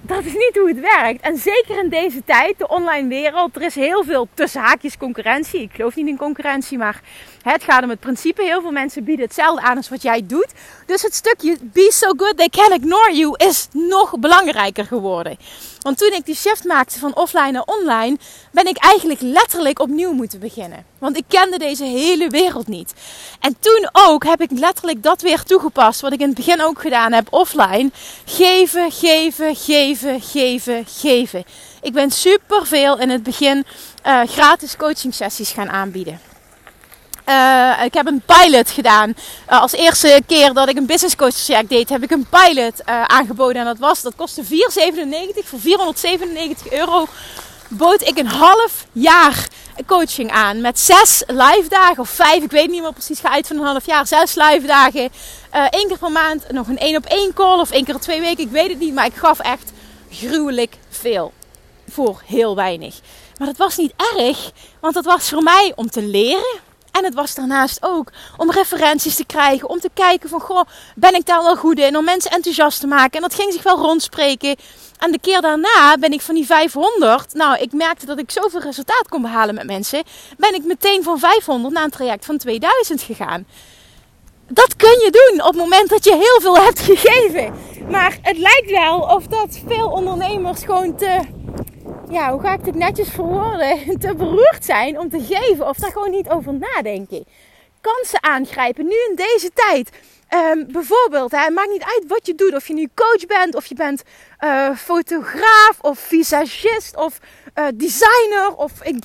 dat 0.00 0.24
is 0.24 0.32
niet 0.32 0.56
hoe 0.58 0.68
het 0.68 0.80
werkt. 0.80 1.20
En 1.20 1.36
zeker 1.36 1.78
in 1.78 1.88
deze 1.88 2.24
tijd, 2.24 2.58
de 2.58 2.68
online 2.68 3.08
wereld, 3.08 3.56
er 3.56 3.62
is 3.62 3.74
heel 3.74 4.04
veel 4.04 4.28
tussen 4.34 4.60
haakjes 4.60 4.96
concurrentie. 4.96 5.62
Ik 5.62 5.70
geloof 5.74 5.94
niet 5.94 6.06
in 6.06 6.16
concurrentie, 6.16 6.78
maar 6.78 7.00
het 7.42 7.64
gaat 7.64 7.82
om 7.82 7.90
het 7.90 8.00
principe. 8.00 8.42
Heel 8.42 8.60
veel 8.60 8.70
mensen 8.70 9.04
bieden 9.04 9.24
hetzelfde 9.24 9.62
aan 9.62 9.76
als 9.76 9.88
wat 9.88 10.02
jij 10.02 10.26
doet. 10.26 10.52
Dus 10.86 11.02
het 11.02 11.14
stukje 11.14 11.56
be 11.60 11.90
so 11.92 12.12
good 12.16 12.36
they 12.36 12.48
can 12.48 12.72
ignore 12.72 13.16
you 13.16 13.34
is 13.36 13.68
nog 13.72 14.18
belangrijker 14.18 14.84
geworden. 14.84 15.38
Want 15.78 15.98
toen 15.98 16.12
ik 16.12 16.26
die 16.26 16.34
shift 16.34 16.64
maakte 16.64 16.98
van 16.98 17.16
offline 17.16 17.50
naar 17.50 17.62
online, 17.64 18.16
ben 18.52 18.66
ik 18.66 18.76
eigenlijk 18.76 19.20
letterlijk 19.20 19.78
opnieuw 19.78 20.12
moeten 20.12 20.40
beginnen. 20.40 20.84
Want 20.98 21.16
ik 21.16 21.24
kende 21.28 21.58
deze 21.58 21.84
hele 21.84 22.28
wereld 22.28 22.66
niet. 22.66 22.94
En 23.40 23.56
toen 23.60 23.88
ook 23.92 24.24
heb 24.24 24.40
ik 24.40 24.50
letterlijk 24.50 25.02
dat 25.02 25.22
weer 25.22 25.42
toegepast, 25.42 26.00
wat 26.00 26.12
ik 26.12 26.20
in 26.20 26.26
het 26.26 26.36
begin 26.36 26.62
ook 26.62 26.80
gedaan 26.80 27.12
heb 27.12 27.26
offline. 27.30 27.90
Geven, 28.24 28.90
geven, 28.92 29.56
geven, 29.56 30.20
geven, 30.20 30.84
geven. 30.86 31.44
Ik 31.82 31.92
ben 31.92 32.10
super 32.10 32.66
veel 32.66 32.98
in 32.98 33.10
het 33.10 33.22
begin 33.22 33.64
uh, 34.06 34.20
gratis 34.26 34.76
coaching 34.76 35.14
sessies 35.14 35.50
gaan 35.50 35.70
aanbieden. 35.70 36.27
Uh, 37.28 37.84
ik 37.84 37.94
heb 37.94 38.06
een 38.06 38.22
pilot 38.26 38.70
gedaan. 38.70 39.14
Uh, 39.50 39.60
als 39.60 39.72
eerste 39.72 40.22
keer 40.26 40.52
dat 40.52 40.68
ik 40.68 40.76
een 40.76 40.86
business 40.86 41.16
coach 41.16 41.34
traject 41.34 41.68
deed, 41.68 41.88
heb 41.88 42.02
ik 42.02 42.10
een 42.10 42.26
pilot 42.30 42.80
uh, 42.88 43.04
aangeboden. 43.04 43.56
En 43.56 43.64
dat 43.64 43.78
was, 43.78 44.02
dat 44.02 44.14
kostte 44.16 44.44
4,97. 44.44 44.48
Voor 45.44 45.60
497 45.60 46.72
euro 46.72 47.06
bood 47.68 48.02
ik 48.02 48.18
een 48.18 48.26
half 48.26 48.86
jaar 48.92 49.48
coaching 49.86 50.30
aan. 50.30 50.60
Met 50.60 50.78
zes 50.78 51.22
live 51.26 51.68
dagen 51.68 51.98
of 51.98 52.08
vijf, 52.08 52.42
ik 52.42 52.50
weet 52.50 52.70
niet 52.70 52.82
meer 52.82 52.92
precies. 52.92 53.20
Ga 53.20 53.30
uit 53.30 53.46
van 53.46 53.56
een 53.56 53.64
half 53.64 53.86
jaar. 53.86 54.06
Zes 54.06 54.34
live 54.34 54.66
dagen. 54.66 55.10
Eén 55.50 55.88
keer 55.88 55.98
per 55.98 56.12
maand 56.12 56.50
nog 56.50 56.68
een 56.68 56.78
één 56.78 56.96
op 56.96 57.04
één 57.04 57.34
call. 57.34 57.58
Of 57.58 57.70
één 57.70 57.84
keer 57.84 57.98
twee 57.98 58.20
weken, 58.20 58.44
ik 58.44 58.50
weet 58.50 58.68
het 58.68 58.78
niet. 58.78 58.94
Maar 58.94 59.06
ik 59.06 59.14
gaf 59.14 59.38
echt 59.38 59.72
gruwelijk 60.10 60.76
veel. 60.90 61.32
Voor 61.90 62.22
heel 62.26 62.54
weinig. 62.54 62.94
Maar 63.38 63.46
dat 63.46 63.56
was 63.56 63.76
niet 63.76 63.92
erg. 64.16 64.50
Want 64.80 64.94
dat 64.94 65.04
was 65.04 65.28
voor 65.28 65.42
mij 65.42 65.72
om 65.74 65.90
te 65.90 66.02
leren 66.02 66.66
en 66.98 67.04
het 67.04 67.14
was 67.14 67.34
daarnaast 67.34 67.78
ook 67.80 68.10
om 68.36 68.50
referenties 68.50 69.14
te 69.14 69.26
krijgen. 69.26 69.68
Om 69.68 69.80
te 69.80 69.90
kijken 69.94 70.28
van, 70.28 70.40
goh, 70.40 70.64
ben 70.94 71.14
ik 71.14 71.26
daar 71.26 71.42
wel 71.42 71.56
goed 71.56 71.78
in? 71.78 71.96
Om 71.96 72.04
mensen 72.04 72.30
enthousiast 72.30 72.80
te 72.80 72.86
maken. 72.86 73.12
En 73.12 73.20
dat 73.20 73.34
ging 73.34 73.52
zich 73.52 73.62
wel 73.62 73.78
rondspreken. 73.78 74.56
En 74.98 75.12
de 75.12 75.18
keer 75.20 75.40
daarna 75.40 75.96
ben 76.00 76.12
ik 76.12 76.20
van 76.20 76.34
die 76.34 76.46
500. 76.46 77.34
Nou, 77.34 77.58
ik 77.58 77.72
merkte 77.72 78.06
dat 78.06 78.18
ik 78.18 78.30
zoveel 78.30 78.60
resultaat 78.60 79.08
kon 79.08 79.22
behalen 79.22 79.54
met 79.54 79.66
mensen. 79.66 80.02
Ben 80.36 80.54
ik 80.54 80.64
meteen 80.64 81.02
van 81.02 81.18
500 81.18 81.74
naar 81.74 81.84
een 81.84 81.90
traject 81.90 82.24
van 82.24 82.38
2000 82.38 83.02
gegaan. 83.02 83.46
Dat 84.48 84.76
kun 84.76 84.90
je 84.90 85.10
doen 85.10 85.40
op 85.40 85.52
het 85.52 85.62
moment 85.62 85.88
dat 85.88 86.04
je 86.04 86.14
heel 86.14 86.40
veel 86.40 86.64
hebt 86.64 86.80
gegeven. 86.80 87.54
Maar 87.90 88.18
het 88.22 88.38
lijkt 88.38 88.70
wel 88.70 89.00
of 89.00 89.26
dat 89.26 89.60
veel 89.66 89.88
ondernemers 89.88 90.64
gewoon 90.64 90.96
te 90.96 91.20
ja, 92.10 92.32
hoe 92.32 92.40
ga 92.40 92.52
ik 92.52 92.64
dit 92.64 92.74
netjes 92.74 93.08
verwoorden, 93.08 93.98
te 93.98 94.14
beroerd 94.14 94.64
zijn 94.64 94.98
om 94.98 95.10
te 95.10 95.20
geven 95.20 95.68
of 95.68 95.76
daar 95.76 95.92
gewoon 95.92 96.10
niet 96.10 96.28
over 96.28 96.54
nadenken. 96.54 97.24
Kansen 97.80 98.22
aangrijpen, 98.22 98.84
nu 98.84 98.94
in 99.08 99.14
deze 99.14 99.50
tijd. 99.54 99.90
Um, 100.34 100.66
bijvoorbeeld, 100.72 101.30
het 101.30 101.54
maakt 101.54 101.70
niet 101.70 101.82
uit 101.82 102.04
wat 102.08 102.26
je 102.26 102.34
doet. 102.34 102.54
Of 102.54 102.66
je 102.66 102.74
nu 102.74 102.88
coach 102.94 103.26
bent, 103.26 103.54
of 103.54 103.66
je 103.66 103.74
bent 103.74 104.02
uh, 104.40 104.76
fotograaf, 104.76 105.78
of 105.80 105.98
visagist, 105.98 106.96
of 106.96 107.18
uh, 107.54 107.64
designer. 107.74 108.54
Of 108.56 108.72
ik, 108.82 109.04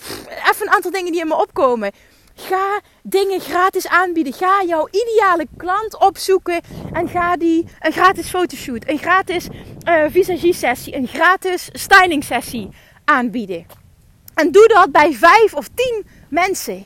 even 0.52 0.68
een 0.68 0.74
aantal 0.74 0.92
dingen 0.92 1.12
die 1.12 1.22
in 1.22 1.28
me 1.28 1.36
opkomen. 1.36 1.92
Ga 2.36 2.80
dingen 3.04 3.40
gratis 3.40 3.88
aanbieden. 3.88 4.34
Ga 4.34 4.64
jouw 4.66 4.88
ideale 4.92 5.48
klant 5.58 6.00
opzoeken 6.00 6.62
en 6.94 7.08
ga 7.08 7.36
die 7.36 7.66
een 7.80 7.92
gratis 7.92 8.30
fotoshoot, 8.30 8.88
een 8.88 8.98
gratis 8.98 9.48
uh, 9.88 10.04
visagie 10.10 10.54
sessie, 10.54 10.96
een 10.96 11.08
gratis 11.08 11.70
styling 11.72 12.24
sessie 12.24 12.70
aanbieden. 13.06 13.66
En 14.34 14.52
doe 14.52 14.68
dat 14.68 14.92
bij 14.92 15.14
vijf 15.14 15.54
of 15.54 15.68
tien 15.76 16.06
mensen. 16.30 16.86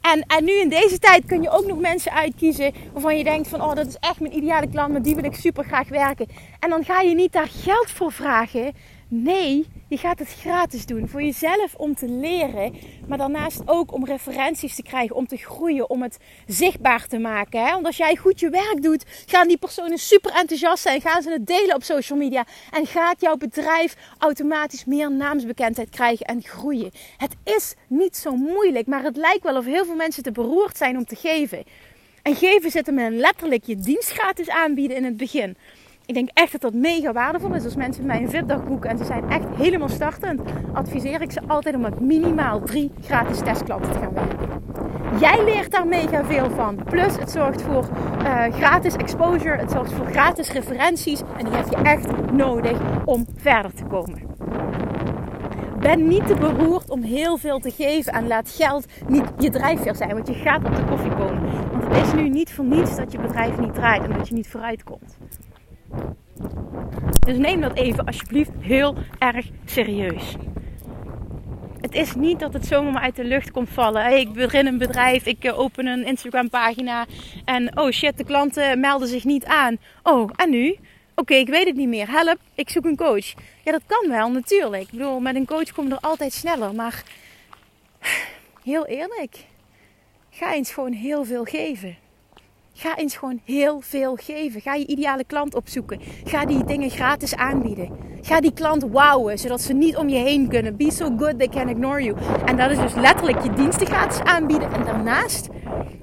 En, 0.00 0.24
en 0.26 0.44
nu 0.44 0.52
in 0.52 0.68
deze 0.68 0.98
tijd 0.98 1.24
kun 1.26 1.42
je 1.42 1.50
ook 1.50 1.66
nog 1.66 1.78
mensen 1.78 2.12
uitkiezen 2.12 2.72
waarvan 2.92 3.18
je 3.18 3.24
denkt 3.24 3.48
van 3.48 3.62
oh 3.62 3.74
dat 3.74 3.86
is 3.86 3.96
echt 4.00 4.20
mijn 4.20 4.36
ideale 4.36 4.68
klant, 4.68 4.92
met 4.92 5.04
die 5.04 5.14
wil 5.14 5.24
ik 5.24 5.34
super 5.34 5.64
graag 5.64 5.88
werken. 5.88 6.28
En 6.60 6.70
dan 6.70 6.84
ga 6.84 7.00
je 7.00 7.14
niet 7.14 7.32
daar 7.32 7.48
geld 7.48 7.90
voor 7.90 8.12
vragen. 8.12 8.72
Nee, 9.08 9.66
je 9.92 9.98
gaat 9.98 10.18
het 10.18 10.34
gratis 10.40 10.86
doen 10.86 11.08
voor 11.08 11.22
jezelf 11.22 11.74
om 11.74 11.94
te 11.94 12.08
leren, 12.08 12.74
maar 13.08 13.18
daarnaast 13.18 13.60
ook 13.64 13.92
om 13.92 14.04
referenties 14.04 14.74
te 14.74 14.82
krijgen, 14.82 15.16
om 15.16 15.26
te 15.26 15.36
groeien, 15.36 15.90
om 15.90 16.02
het 16.02 16.18
zichtbaar 16.46 17.06
te 17.06 17.18
maken. 17.18 17.64
Hè? 17.64 17.72
Want 17.72 17.86
als 17.86 17.96
jij 17.96 18.16
goed 18.16 18.40
je 18.40 18.50
werk 18.50 18.82
doet, 18.82 19.04
gaan 19.26 19.48
die 19.48 19.58
personen 19.58 19.98
super 19.98 20.32
enthousiast 20.32 20.82
zijn, 20.82 21.00
gaan 21.00 21.22
ze 21.22 21.30
het 21.30 21.46
delen 21.46 21.74
op 21.74 21.82
social 21.82 22.18
media 22.18 22.46
en 22.70 22.86
gaat 22.86 23.20
jouw 23.20 23.36
bedrijf 23.36 23.96
automatisch 24.18 24.84
meer 24.84 25.12
naamsbekendheid 25.12 25.90
krijgen 25.90 26.26
en 26.26 26.42
groeien. 26.42 26.90
Het 27.16 27.34
is 27.44 27.74
niet 27.88 28.16
zo 28.16 28.36
moeilijk, 28.36 28.86
maar 28.86 29.02
het 29.02 29.16
lijkt 29.16 29.42
wel 29.42 29.56
of 29.56 29.64
heel 29.64 29.84
veel 29.84 29.94
mensen 29.94 30.22
te 30.22 30.32
beroerd 30.32 30.76
zijn 30.76 30.96
om 30.96 31.04
te 31.04 31.16
geven. 31.16 31.64
En 32.22 32.34
geven 32.34 32.70
zit 32.70 32.86
hem 32.86 32.98
in 32.98 33.16
letterlijk 33.16 33.64
je 33.64 33.76
dienst 33.76 34.10
gratis 34.10 34.48
aanbieden 34.48 34.96
in 34.96 35.04
het 35.04 35.16
begin. 35.16 35.56
Ik 36.06 36.14
denk 36.14 36.30
echt 36.32 36.52
dat 36.52 36.60
dat 36.60 36.74
mega 36.74 37.12
waardevol 37.12 37.54
is 37.54 37.64
als 37.64 37.76
mensen 37.76 38.06
mij 38.06 38.22
een 38.22 38.30
VIP-dag 38.30 38.64
boeken 38.64 38.90
en 38.90 38.98
ze 38.98 39.04
zijn 39.04 39.30
echt 39.30 39.44
helemaal 39.56 39.88
startend. 39.88 40.40
Adviseer 40.72 41.20
ik 41.22 41.30
ze 41.30 41.40
altijd 41.46 41.74
om 41.74 41.80
met 41.80 42.00
minimaal 42.00 42.60
drie 42.60 42.90
gratis 43.00 43.38
testklanten 43.38 43.92
te 43.92 43.98
gaan 43.98 44.12
werken. 44.12 44.48
Jij 45.20 45.44
leert 45.44 45.70
daar 45.70 45.86
mega 45.86 46.24
veel 46.24 46.50
van. 46.50 46.84
Plus 46.84 47.16
het 47.16 47.30
zorgt 47.30 47.62
voor 47.62 47.88
uh, 48.22 48.44
gratis 48.52 48.96
exposure, 48.96 49.56
het 49.56 49.70
zorgt 49.70 49.92
voor 49.92 50.06
gratis 50.06 50.52
referenties 50.52 51.20
en 51.38 51.44
die 51.44 51.54
heb 51.54 51.68
je 51.68 51.76
echt 51.76 52.32
nodig 52.32 52.78
om 53.04 53.26
verder 53.36 53.74
te 53.74 53.84
komen. 53.84 54.22
Ben 55.80 56.08
niet 56.08 56.26
te 56.26 56.34
beroerd 56.34 56.90
om 56.90 57.02
heel 57.02 57.36
veel 57.36 57.58
te 57.58 57.70
geven 57.70 58.12
en 58.12 58.26
laat 58.26 58.50
geld 58.50 58.86
niet 59.08 59.24
je 59.38 59.50
drijfveer 59.50 59.96
zijn, 59.96 60.14
want 60.14 60.26
je 60.26 60.34
gaat 60.34 60.64
op 60.64 60.76
de 60.76 60.84
koffie 60.84 61.14
komen. 61.14 61.70
Want 61.70 61.84
het 61.84 62.06
is 62.06 62.12
nu 62.12 62.28
niet 62.28 62.52
voor 62.52 62.64
niets 62.64 62.96
dat 62.96 63.12
je 63.12 63.18
bedrijf 63.18 63.58
niet 63.58 63.74
draait 63.74 64.04
en 64.04 64.12
dat 64.18 64.28
je 64.28 64.34
niet 64.34 64.48
vooruit 64.48 64.84
komt. 64.84 65.16
Dus 67.26 67.36
neem 67.36 67.60
dat 67.60 67.76
even 67.76 68.04
alsjeblieft 68.04 68.50
heel 68.60 68.96
erg 69.18 69.46
serieus. 69.64 70.36
Het 71.80 71.94
is 71.94 72.14
niet 72.14 72.40
dat 72.40 72.52
het 72.52 72.66
zomaar 72.66 73.02
uit 73.02 73.16
de 73.16 73.24
lucht 73.24 73.50
komt 73.50 73.68
vallen. 73.68 74.18
Ik 74.18 74.32
begin 74.32 74.66
een 74.66 74.78
bedrijf, 74.78 75.26
ik 75.26 75.44
eh, 75.44 75.58
open 75.58 75.86
een 75.86 76.04
Instagram 76.04 76.48
pagina 76.50 77.06
en 77.44 77.78
oh 77.78 77.90
shit, 77.90 78.16
de 78.16 78.24
klanten 78.24 78.80
melden 78.80 79.08
zich 79.08 79.24
niet 79.24 79.44
aan. 79.44 79.76
Oh, 80.02 80.30
en 80.36 80.50
nu? 80.50 80.76
Oké, 81.14 81.34
ik 81.34 81.48
weet 81.48 81.66
het 81.66 81.76
niet 81.76 81.88
meer. 81.88 82.10
Help, 82.10 82.38
ik 82.54 82.70
zoek 82.70 82.84
een 82.84 82.96
coach. 82.96 83.32
Ja, 83.64 83.72
dat 83.72 83.82
kan 83.86 84.08
wel, 84.08 84.30
natuurlijk. 84.30 84.82
Ik 84.82 84.90
bedoel, 84.90 85.20
met 85.20 85.34
een 85.34 85.46
coach 85.46 85.72
kom 85.72 85.86
je 85.86 85.94
er 85.94 86.00
altijd 86.00 86.32
sneller. 86.32 86.74
Maar 86.74 87.02
heel 88.64 88.86
eerlijk, 88.86 89.36
ga 90.30 90.54
eens 90.54 90.72
gewoon 90.72 90.92
heel 90.92 91.24
veel 91.24 91.44
geven. 91.44 91.96
Ga 92.82 92.96
eens 92.96 93.16
gewoon 93.16 93.40
heel 93.44 93.80
veel 93.80 94.16
geven. 94.16 94.60
Ga 94.60 94.74
je 94.74 94.86
ideale 94.86 95.24
klant 95.24 95.54
opzoeken. 95.54 96.00
Ga 96.24 96.44
die 96.44 96.64
dingen 96.64 96.90
gratis 96.90 97.34
aanbieden. 97.34 97.90
Ga 98.20 98.40
die 98.40 98.52
klant 98.52 98.82
wowen, 98.82 99.38
zodat 99.38 99.60
ze 99.60 99.72
niet 99.72 99.96
om 99.96 100.08
je 100.08 100.18
heen 100.18 100.48
kunnen. 100.48 100.76
Be 100.76 100.90
so 100.90 101.16
good 101.16 101.38
they 101.38 101.48
can 101.48 101.68
ignore 101.68 102.02
you. 102.02 102.16
En 102.44 102.56
dat 102.56 102.70
is 102.70 102.78
dus 102.78 102.94
letterlijk 102.94 103.42
je 103.42 103.52
diensten 103.52 103.86
gratis 103.86 104.20
aanbieden. 104.20 104.72
En 104.72 104.84
daarnaast 104.84 105.48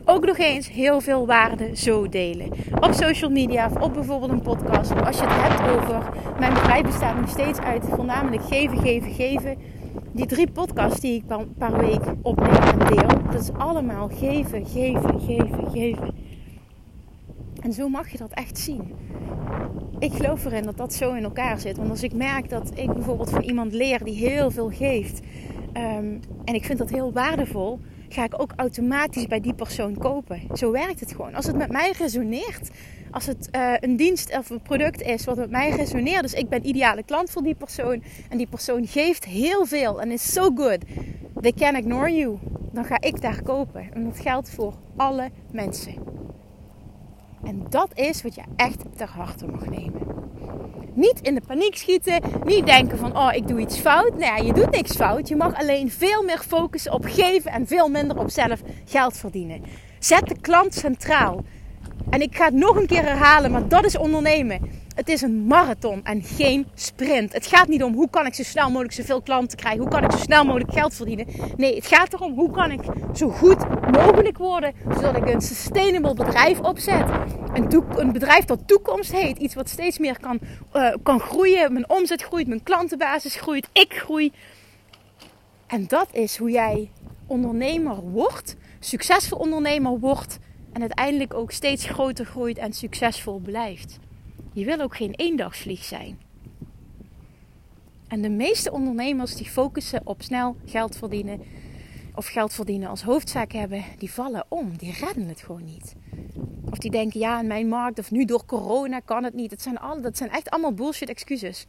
ook 0.06 0.26
nog 0.26 0.38
eens 0.38 0.70
heel 0.70 1.02
veel 1.02 1.26
waarde 1.26 1.76
zo 1.76 2.10
delen. 2.10 2.52
Op 2.80 2.94
social 2.94 3.30
media 3.30 3.66
of 3.66 3.82
op 3.82 3.94
bijvoorbeeld 3.94 4.32
een 4.32 4.42
podcast. 4.42 4.92
Als 5.06 5.18
je 5.18 5.26
het 5.28 5.54
hebt 5.54 5.78
over 5.78 6.10
mijn 6.40 6.54
bedrijf 6.54 6.84
bestaat 6.86 7.20
nog 7.20 7.30
steeds 7.30 7.60
uit 7.60 7.86
voornamelijk 7.90 8.44
geven, 8.44 8.78
geven, 8.78 9.12
geven. 9.12 9.58
Die 10.12 10.26
drie 10.26 10.52
podcasts 10.52 11.00
die 11.00 11.16
ik 11.16 11.24
per, 11.58 11.78
week 11.78 12.02
opneem 12.22 12.54
en 12.54 12.80
deel. 12.80 13.08
Dat 13.32 13.42
is 13.42 13.52
allemaal 13.58 14.08
geven, 14.08 14.66
geven, 14.66 15.20
geven, 15.20 15.72
geven. 15.72 16.28
En 17.62 17.74
zo 17.74 17.90
mag 17.90 18.10
je 18.10 18.18
dat 18.18 18.32
echt 18.32 18.58
zien. 18.58 18.94
Ik 20.00 20.14
geloof 20.14 20.46
erin 20.46 20.64
dat 20.64 20.78
dat 20.78 20.94
zo 20.94 21.14
in 21.14 21.24
elkaar 21.24 21.60
zit. 21.60 21.78
Want 21.78 21.90
als 21.90 22.04
ik 22.04 22.14
merk 22.14 22.50
dat 22.50 22.72
ik 22.76 22.94
bijvoorbeeld 22.94 23.30
van 23.30 23.42
iemand 23.42 23.74
leer 23.74 24.04
die 24.04 24.16
heel 24.16 24.52
veel 24.52 24.70
geeft. 24.70 25.20
Ehm, 25.74 26.18
en 26.46 26.54
ik 26.54 26.66
vind 26.66 26.78
dat 26.78 26.90
heel 26.90 27.12
waardevol. 27.12 27.80
Ga 28.10 28.24
ik 28.24 28.42
ook 28.42 28.54
automatisch 28.56 29.28
bij 29.28 29.40
die 29.40 29.54
persoon 29.54 29.98
kopen. 29.98 30.42
Zo 30.54 30.72
werkt 30.72 31.00
het 31.00 31.12
gewoon. 31.12 31.36
Als 31.36 31.46
het 31.46 31.56
met 31.56 31.72
mij 31.72 31.94
resoneert. 31.98 32.70
Als 33.12 33.26
het 33.26 33.50
uh, 33.56 33.74
een 33.80 33.96
dienst 33.96 34.38
of 34.38 34.50
een 34.50 34.62
product 34.62 35.02
is 35.02 35.26
wat 35.26 35.38
met 35.38 35.50
mij 35.50 35.70
resoneert. 35.70 36.22
Dus 36.22 36.34
ik 36.34 36.50
ben 36.50 36.68
ideale 36.68 37.04
klant 37.04 37.30
voor 37.30 37.44
die 37.44 37.56
persoon. 37.56 38.04
En 38.30 38.38
die 38.38 38.48
persoon 38.48 38.88
geeft 38.88 39.26
heel 39.26 39.66
veel. 39.66 40.02
En 40.02 40.12
is 40.12 40.34
so 40.34 40.52
good. 40.56 40.80
They 41.42 41.52
can 41.52 41.76
ignore 41.76 42.16
you. 42.16 42.38
Dan 42.72 42.86
ga 42.86 43.02
ik 43.02 43.22
daar 43.22 43.42
kopen. 43.42 43.94
En 43.94 44.04
dat 44.04 44.20
geldt 44.20 44.50
voor 44.50 44.74
alle 44.96 45.30
mensen. 45.52 45.94
En 47.44 47.66
dat 47.70 47.90
is 47.94 48.22
wat 48.22 48.36
je 48.36 48.42
echt 48.56 48.84
ter 48.96 49.10
harte 49.10 49.46
mag 49.46 49.70
nemen. 49.70 50.02
Niet 50.94 51.20
in 51.22 51.36
de 51.36 51.42
paniek 51.48 51.76
schieten. 51.76 52.22
Niet 52.44 52.66
denken 52.66 52.98
van, 52.98 53.18
oh, 53.18 53.34
ik 53.34 53.48
doe 53.48 53.60
iets 53.60 53.80
fout. 53.80 54.18
Nee, 54.18 54.30
nou 54.30 54.46
je 54.46 54.54
doet 54.54 54.72
niks 54.72 54.96
fout. 54.96 55.28
Je 55.28 55.36
mag 55.36 55.56
alleen 55.56 55.92
veel 55.92 56.24
meer 56.24 56.40
focussen 56.40 56.94
op 56.94 57.06
geven 57.06 57.52
en 57.52 57.68
veel 57.68 57.90
minder 57.90 58.18
op 58.18 58.30
zelf 58.30 58.62
geld 58.86 59.18
verdienen. 59.18 59.64
Zet 60.00 60.28
de 60.28 60.40
klant 60.42 60.74
centraal. 60.74 61.44
En 62.10 62.22
ik 62.22 62.36
ga 62.36 62.46
het 62.46 62.54
nog 62.54 62.76
een 62.76 62.88
keer 62.88 63.04
herhalen, 63.04 63.52
maar 63.52 63.68
dat 63.68 63.86
is 63.86 63.98
ondernemen. 63.98 64.60
Het 65.00 65.10
is 65.10 65.22
een 65.22 65.46
marathon 65.46 66.04
en 66.04 66.24
geen 66.24 66.68
sprint. 66.74 67.34
Het 67.34 67.48
gaat 67.48 67.68
niet 67.68 67.84
om 67.84 67.94
hoe 67.94 68.10
kan 68.10 68.26
ik 68.26 68.34
zo 68.34 68.44
snel 68.44 68.70
mogelijk 68.70 68.94
zoveel 68.94 69.22
klanten 69.22 69.58
krijgen. 69.58 69.82
Hoe 69.82 69.90
kan 69.90 70.04
ik 70.04 70.12
zo 70.12 70.18
snel 70.18 70.44
mogelijk 70.44 70.72
geld 70.72 70.94
verdienen. 70.94 71.28
Nee, 71.58 71.76
het 71.76 71.88
gaat 71.88 72.14
erom 72.14 72.34
hoe 72.34 72.52
kan 72.52 72.72
ik 72.72 72.82
zo 73.16 73.30
goed 73.30 73.90
mogelijk 73.92 74.38
worden. 74.38 74.74
Zodat 74.94 75.16
ik 75.18 75.34
een 75.34 75.42
sustainable 75.42 76.14
bedrijf 76.14 76.60
opzet. 76.60 77.10
Een, 77.54 77.84
een 77.96 78.12
bedrijf 78.12 78.46
dat 78.46 78.68
toekomst 78.68 79.12
heet. 79.12 79.38
Iets 79.38 79.56
wat 79.56 79.70
steeds 79.70 80.00
meer 80.00 80.20
kan, 80.20 80.40
uh, 80.74 80.94
kan 81.04 81.20
groeien. 81.20 81.74
Mijn 81.74 81.90
omzet 81.90 82.22
groeit, 82.22 82.48
mijn 82.48 82.64
klantenbasis 82.64 83.36
groeit, 83.36 83.68
ik 83.72 83.94
groei. 83.94 84.32
En 85.68 85.88
dat 85.88 86.08
is 86.12 86.38
hoe 86.38 86.52
jij 86.52 86.92
ondernemer 87.28 88.02
wordt. 88.02 88.56
Succesvol 88.80 89.38
ondernemer 89.38 90.00
wordt. 90.00 90.40
En 90.74 90.82
uiteindelijk 90.82 91.34
ook 91.34 91.52
steeds 91.52 91.86
groter 91.86 92.26
groeit 92.26 92.58
en 92.58 92.74
succesvol 92.74 93.40
blijft. 93.40 94.00
Je 94.60 94.66
wil 94.66 94.80
ook 94.80 94.96
geen 94.96 95.14
eendagsvlieg 95.16 95.84
zijn. 95.84 96.20
En 98.08 98.22
de 98.22 98.30
meeste 98.30 98.72
ondernemers 98.72 99.36
die 99.36 99.50
focussen 99.50 100.02
op 100.04 100.22
snel 100.22 100.56
geld 100.66 100.98
verdienen 100.98 101.42
of 102.16 102.28
geld 102.28 102.54
verdienen 102.54 102.90
als 102.90 103.04
hoofdzaak 103.04 103.52
hebben, 103.52 103.84
die 103.98 104.12
vallen 104.12 104.46
om. 104.48 104.78
Die 104.78 104.94
redden 105.00 105.28
het 105.28 105.42
gewoon 105.42 105.64
niet. 105.64 105.96
Of 106.72 106.78
die 106.78 106.92
denken, 106.92 107.20
ja, 107.20 107.40
in 107.40 107.48
mijn 107.48 107.68
markt 107.68 108.00
of 108.00 108.12
nu 108.12 108.26
door 108.26 108.46
corona 108.46 109.00
kan 109.00 109.24
het 109.24 109.34
niet. 109.34 109.50
Dat 109.50 109.62
zijn, 109.62 109.80
alle, 109.80 110.02
dat 110.02 110.18
zijn 110.18 110.30
echt 110.30 110.50
allemaal 110.50 110.74
bullshit 110.74 111.10
excuses. 111.10 111.66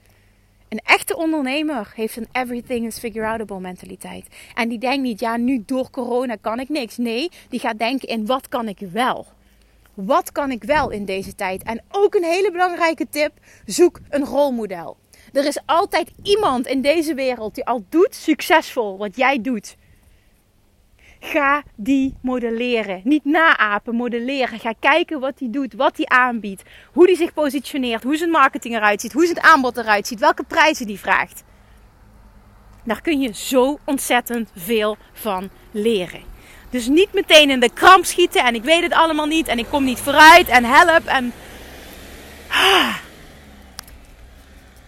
Een 0.69 0.81
echte 0.85 1.17
ondernemer 1.17 1.93
heeft 1.95 2.17
een 2.17 2.29
everything 2.33 2.87
is 2.87 2.99
figure 2.99 3.27
outable 3.27 3.61
mentaliteit. 3.61 4.27
En 4.55 4.69
die 4.69 4.79
denkt 4.79 5.03
niet, 5.03 5.21
ja, 5.21 5.37
nu 5.37 5.63
door 5.67 5.91
corona 5.91 6.37
kan 6.41 6.61
ik 6.61 6.69
niks. 6.69 6.97
Nee, 6.97 7.29
die 7.49 7.61
gaat 7.61 7.79
denken 7.79 8.09
in 8.09 8.27
wat 8.27 8.49
kan 8.49 8.69
ik 8.69 8.79
wel. 8.93 9.27
Wat 10.05 10.33
kan 10.33 10.51
ik 10.51 10.65
wel 10.65 10.91
in 10.91 11.05
deze 11.05 11.35
tijd? 11.35 11.63
En 11.63 11.83
ook 11.91 12.15
een 12.15 12.25
hele 12.25 12.51
belangrijke 12.51 13.09
tip: 13.11 13.33
zoek 13.67 14.01
een 14.09 14.25
rolmodel. 14.25 14.97
Er 15.33 15.47
is 15.47 15.61
altijd 15.67 16.11
iemand 16.23 16.67
in 16.67 16.83
deze 16.83 17.15
wereld 17.15 17.55
die 17.55 17.67
al 17.67 17.85
doet 17.89 18.15
succesvol 18.15 18.99
wat 18.99 19.17
jij 19.17 19.41
doet. 19.41 19.77
Ga 21.21 21.63
die 21.75 22.15
modelleren. 22.23 23.01
Niet 23.05 23.25
naapen, 23.25 23.95
modelleren. 23.95 24.59
Ga 24.59 24.75
kijken 24.81 25.21
wat 25.21 25.39
hij 25.39 25.51
doet, 25.51 25.75
wat 25.75 25.97
hij 25.97 26.07
aanbiedt, 26.07 26.63
hoe 26.93 27.05
hij 27.05 27.15
zich 27.15 27.33
positioneert, 27.33 28.03
hoe 28.03 28.17
zijn 28.17 28.31
marketing 28.31 28.75
eruit 28.75 29.01
ziet, 29.01 29.13
hoe 29.13 29.27
zijn 29.27 29.41
aanbod 29.41 29.77
eruit 29.77 30.07
ziet, 30.07 30.21
welke 30.21 30.43
prijzen 30.43 30.87
hij 30.87 30.97
vraagt. 30.97 31.45
Daar 32.85 33.01
kun 33.01 33.21
je 33.21 33.35
zo 33.35 33.79
ontzettend 33.85 34.51
veel 34.55 34.97
van 35.13 35.51
leren. 35.71 36.30
Dus 36.71 36.87
niet 36.87 37.13
meteen 37.13 37.51
in 37.51 37.61
de 37.61 37.73
kramp 37.73 38.05
schieten 38.05 38.45
en 38.45 38.55
ik 38.55 38.63
weet 38.63 38.83
het 38.83 38.93
allemaal 38.93 39.27
niet 39.27 39.49
en 39.49 39.59
ik 39.59 39.67
kom 39.67 39.85
niet 39.85 39.99
vooruit 39.99 40.49
en 40.49 40.65
help 40.65 41.07
en. 41.07 41.33
Ah. 42.49 42.97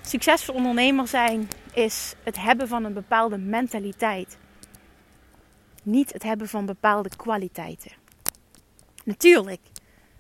Succesvol 0.03 0.55
ondernemer 0.55 1.09
zijn 1.09 1.49
is 1.73 2.15
het 2.23 2.37
hebben 2.41 2.69
van 2.69 2.85
een 2.85 2.93
bepaalde 2.93 3.39
mentaliteit. 3.39 4.37
Niet 5.83 6.13
het 6.13 6.23
hebben 6.23 6.49
van 6.49 6.67
bepaalde 6.67 7.11
kwaliteiten. 7.17 7.93
Natuurlijk, 9.05 9.61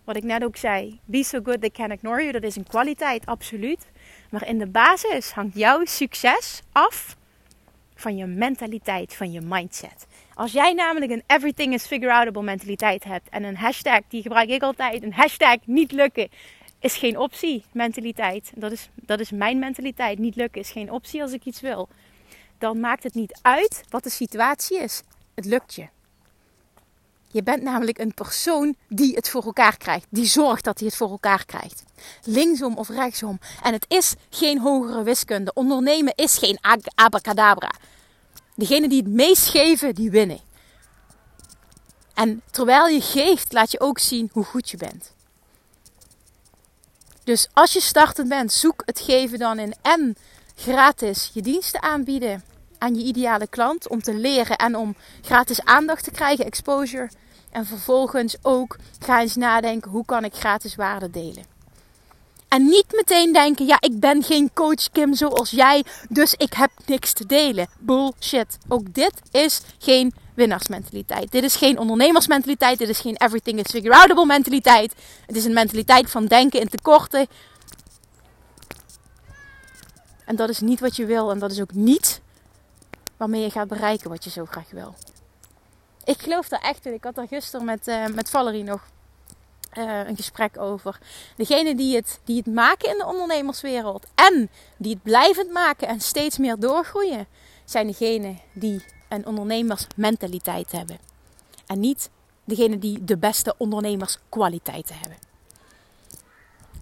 wat 0.05 0.16
ik 0.16 0.22
net 0.22 0.44
ook 0.44 0.57
zei, 0.57 1.01
be 1.05 1.25
so 1.25 1.40
good 1.42 1.61
they 1.61 1.70
can 1.70 1.90
ignore 1.90 2.20
you, 2.20 2.33
dat 2.33 2.42
is 2.42 2.57
een 2.57 2.66
kwaliteit, 2.66 3.27
absoluut. 3.27 3.90
Maar 4.31 4.46
in 4.46 4.59
de 4.59 4.66
basis 4.66 5.31
hangt 5.31 5.57
jouw 5.57 5.85
succes 5.85 6.62
af 6.72 7.16
van 7.94 8.16
je 8.16 8.27
mentaliteit, 8.27 9.14
van 9.14 9.33
je 9.33 9.40
mindset. 9.40 10.07
Als 10.43 10.53
jij 10.53 10.73
namelijk 10.73 11.13
een 11.13 11.23
everything 11.27 11.75
is 11.75 11.87
figure 11.87 12.13
outable 12.13 12.43
mentaliteit 12.43 13.05
hebt 13.05 13.29
en 13.29 13.45
een 13.45 13.57
hashtag, 13.57 14.01
die 14.09 14.23
gebruik 14.23 14.49
ik 14.49 14.63
altijd, 14.63 15.03
een 15.03 15.13
hashtag 15.13 15.57
niet 15.65 15.93
lukken 15.93 16.29
is 16.79 16.97
geen 16.97 17.19
optie 17.19 17.65
mentaliteit. 17.73 18.53
Dat 18.55 18.73
is, 18.73 18.89
dat 18.95 19.21
is 19.21 19.31
mijn 19.31 19.59
mentaliteit. 19.59 20.19
Niet 20.19 20.37
lukken 20.37 20.61
is 20.61 20.71
geen 20.71 20.91
optie 20.91 21.23
als 21.23 21.33
ik 21.33 21.45
iets 21.45 21.61
wil. 21.61 21.89
Dan 22.59 22.81
maakt 22.81 23.03
het 23.03 23.15
niet 23.15 23.39
uit 23.43 23.85
wat 23.89 24.03
de 24.03 24.11
situatie 24.11 24.81
is. 24.81 25.03
Het 25.35 25.45
lukt 25.45 25.75
je. 25.75 25.89
Je 27.29 27.43
bent 27.43 27.63
namelijk 27.63 27.99
een 27.99 28.15
persoon 28.15 28.75
die 28.89 29.15
het 29.15 29.29
voor 29.29 29.45
elkaar 29.45 29.77
krijgt. 29.77 30.07
Die 30.11 30.27
zorgt 30.27 30.65
dat 30.65 30.79
hij 30.79 30.89
het 30.89 30.97
voor 30.97 31.11
elkaar 31.11 31.45
krijgt. 31.45 31.85
Linksom 32.25 32.77
of 32.77 32.89
rechtsom. 32.89 33.39
En 33.63 33.73
het 33.73 33.85
is 33.89 34.15
geen 34.31 34.61
hogere 34.61 35.03
wiskunde. 35.03 35.53
Ondernemen 35.53 36.13
is 36.15 36.39
geen 36.39 36.59
abracadabra. 36.95 37.71
Degenen 38.55 38.88
die 38.88 39.03
het 39.03 39.12
meest 39.12 39.49
geven, 39.49 39.95
die 39.95 40.11
winnen. 40.11 40.41
En 42.15 42.43
terwijl 42.51 42.87
je 42.87 43.01
geeft, 43.01 43.53
laat 43.53 43.71
je 43.71 43.81
ook 43.81 43.99
zien 43.99 44.31
hoe 44.33 44.45
goed 44.45 44.71
je 44.71 44.77
bent. 44.77 45.12
Dus 47.25 47.49
als 47.53 47.73
je 47.73 47.81
startend 47.81 48.29
bent, 48.29 48.53
zoek 48.53 48.83
het 48.85 49.01
geven 49.01 49.38
dan 49.38 49.59
in 49.59 49.75
en 49.83 50.17
gratis 50.55 51.31
je 51.35 51.43
diensten 51.43 51.83
aanbieden 51.83 52.45
aan 52.79 52.95
je 52.95 53.05
ideale 53.05 53.47
klant 53.47 53.88
om 53.88 54.03
te 54.03 54.15
leren 54.15 54.57
en 54.57 54.77
om 54.77 54.97
gratis 55.23 55.65
aandacht 55.65 56.05
te 56.05 56.11
krijgen, 56.11 56.45
exposure. 56.45 57.11
En 57.51 57.67
vervolgens 57.67 58.37
ook 58.43 58.77
ga 58.99 59.21
eens 59.21 59.37
nadenken 59.37 59.91
hoe 59.91 60.05
kan 60.05 60.25
ik 60.25 60.35
gratis 60.35 60.75
waarde 60.75 61.11
delen. 61.11 61.52
En 62.53 62.65
niet 62.65 62.93
meteen 62.93 63.33
denken, 63.33 63.67
ja, 63.67 63.77
ik 63.81 64.01
ben 64.01 64.23
geen 64.23 64.51
coach 64.55 64.91
Kim 64.93 65.15
zoals 65.15 65.51
jij, 65.51 65.85
dus 66.09 66.35
ik 66.35 66.53
heb 66.53 66.71
niks 66.87 67.12
te 67.12 67.27
delen. 67.27 67.67
Bullshit. 67.79 68.59
Ook 68.69 68.95
dit 68.95 69.12
is 69.31 69.61
geen 69.79 70.15
winnaarsmentaliteit. 70.35 71.31
Dit 71.31 71.43
is 71.43 71.57
geen 71.57 71.79
ondernemersmentaliteit. 71.79 72.79
Dit 72.79 72.88
is 72.88 73.01
geen 73.01 73.17
everything 73.17 73.59
is 73.59 73.71
figure 73.71 73.95
outable 73.95 74.27
mentaliteit. 74.27 74.95
Het 75.27 75.37
is 75.37 75.45
een 75.45 75.53
mentaliteit 75.53 76.11
van 76.11 76.27
denken 76.27 76.61
in 76.61 76.69
tekorten. 76.69 77.27
En 80.25 80.37
dat 80.37 80.49
is 80.49 80.61
niet 80.61 80.81
wat 80.81 80.97
je 80.97 81.07
wil. 81.07 81.31
En 81.31 81.38
dat 81.38 81.51
is 81.51 81.61
ook 81.61 81.75
niet 81.75 82.21
waarmee 83.17 83.43
je 83.43 83.51
gaat 83.51 83.69
bereiken 83.69 84.11
wat 84.11 84.25
je 84.25 84.31
zo 84.31 84.45
graag 84.45 84.71
wil. 84.71 84.95
Ik 86.05 86.23
geloof 86.23 86.49
daar 86.49 86.62
echt 86.62 86.87
in. 86.87 86.95
Ik 86.95 87.05
had 87.05 87.15
daar 87.15 87.29
gisteren 87.29 87.67
met, 87.67 87.88
uh, 87.88 88.07
met 88.07 88.31
Valerie 88.31 88.65
nog 88.65 88.92
uh, 89.79 90.07
een 90.07 90.17
gesprek 90.17 90.59
over. 90.59 90.99
Degene 91.37 91.75
die 91.75 91.97
het, 91.97 92.21
die 92.25 92.37
het 92.37 92.47
maken 92.47 92.91
in 92.91 92.99
de 92.99 93.07
ondernemerswereld 93.07 94.07
en 94.15 94.51
die 94.77 94.93
het 94.93 95.03
blijvend 95.03 95.51
maken 95.51 95.89
en 95.89 96.01
steeds 96.01 96.39
meer 96.39 96.59
doorgroeien, 96.59 97.27
zijn 97.65 97.87
degene 97.87 98.35
die 98.53 98.85
een 99.09 99.27
ondernemersmentaliteit 99.27 100.73
hebben. 100.73 100.99
En 101.67 101.81
niet 101.81 102.11
degene 102.45 102.79
die 102.79 103.05
de 103.05 103.17
beste 103.17 103.55
ondernemerskwaliteiten 103.59 104.95
hebben. 104.99 105.19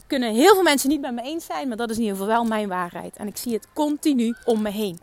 Kunnen 0.07 0.35
heel 0.35 0.55
veel 0.55 0.63
mensen 0.63 0.89
niet 0.89 1.01
met 1.01 1.15
me 1.15 1.23
eens 1.23 1.45
zijn, 1.45 1.69
maar 1.69 1.77
dat 1.77 1.91
is 1.91 1.97
in 1.97 2.03
ieder 2.03 2.17
geval 2.17 2.33
wel 2.33 2.45
mijn 2.45 2.69
waarheid. 2.69 3.17
En 3.17 3.27
ik 3.27 3.37
zie 3.37 3.53
het 3.53 3.67
continu 3.73 4.35
om 4.45 4.63
me 4.63 4.71
heen. 4.71 5.01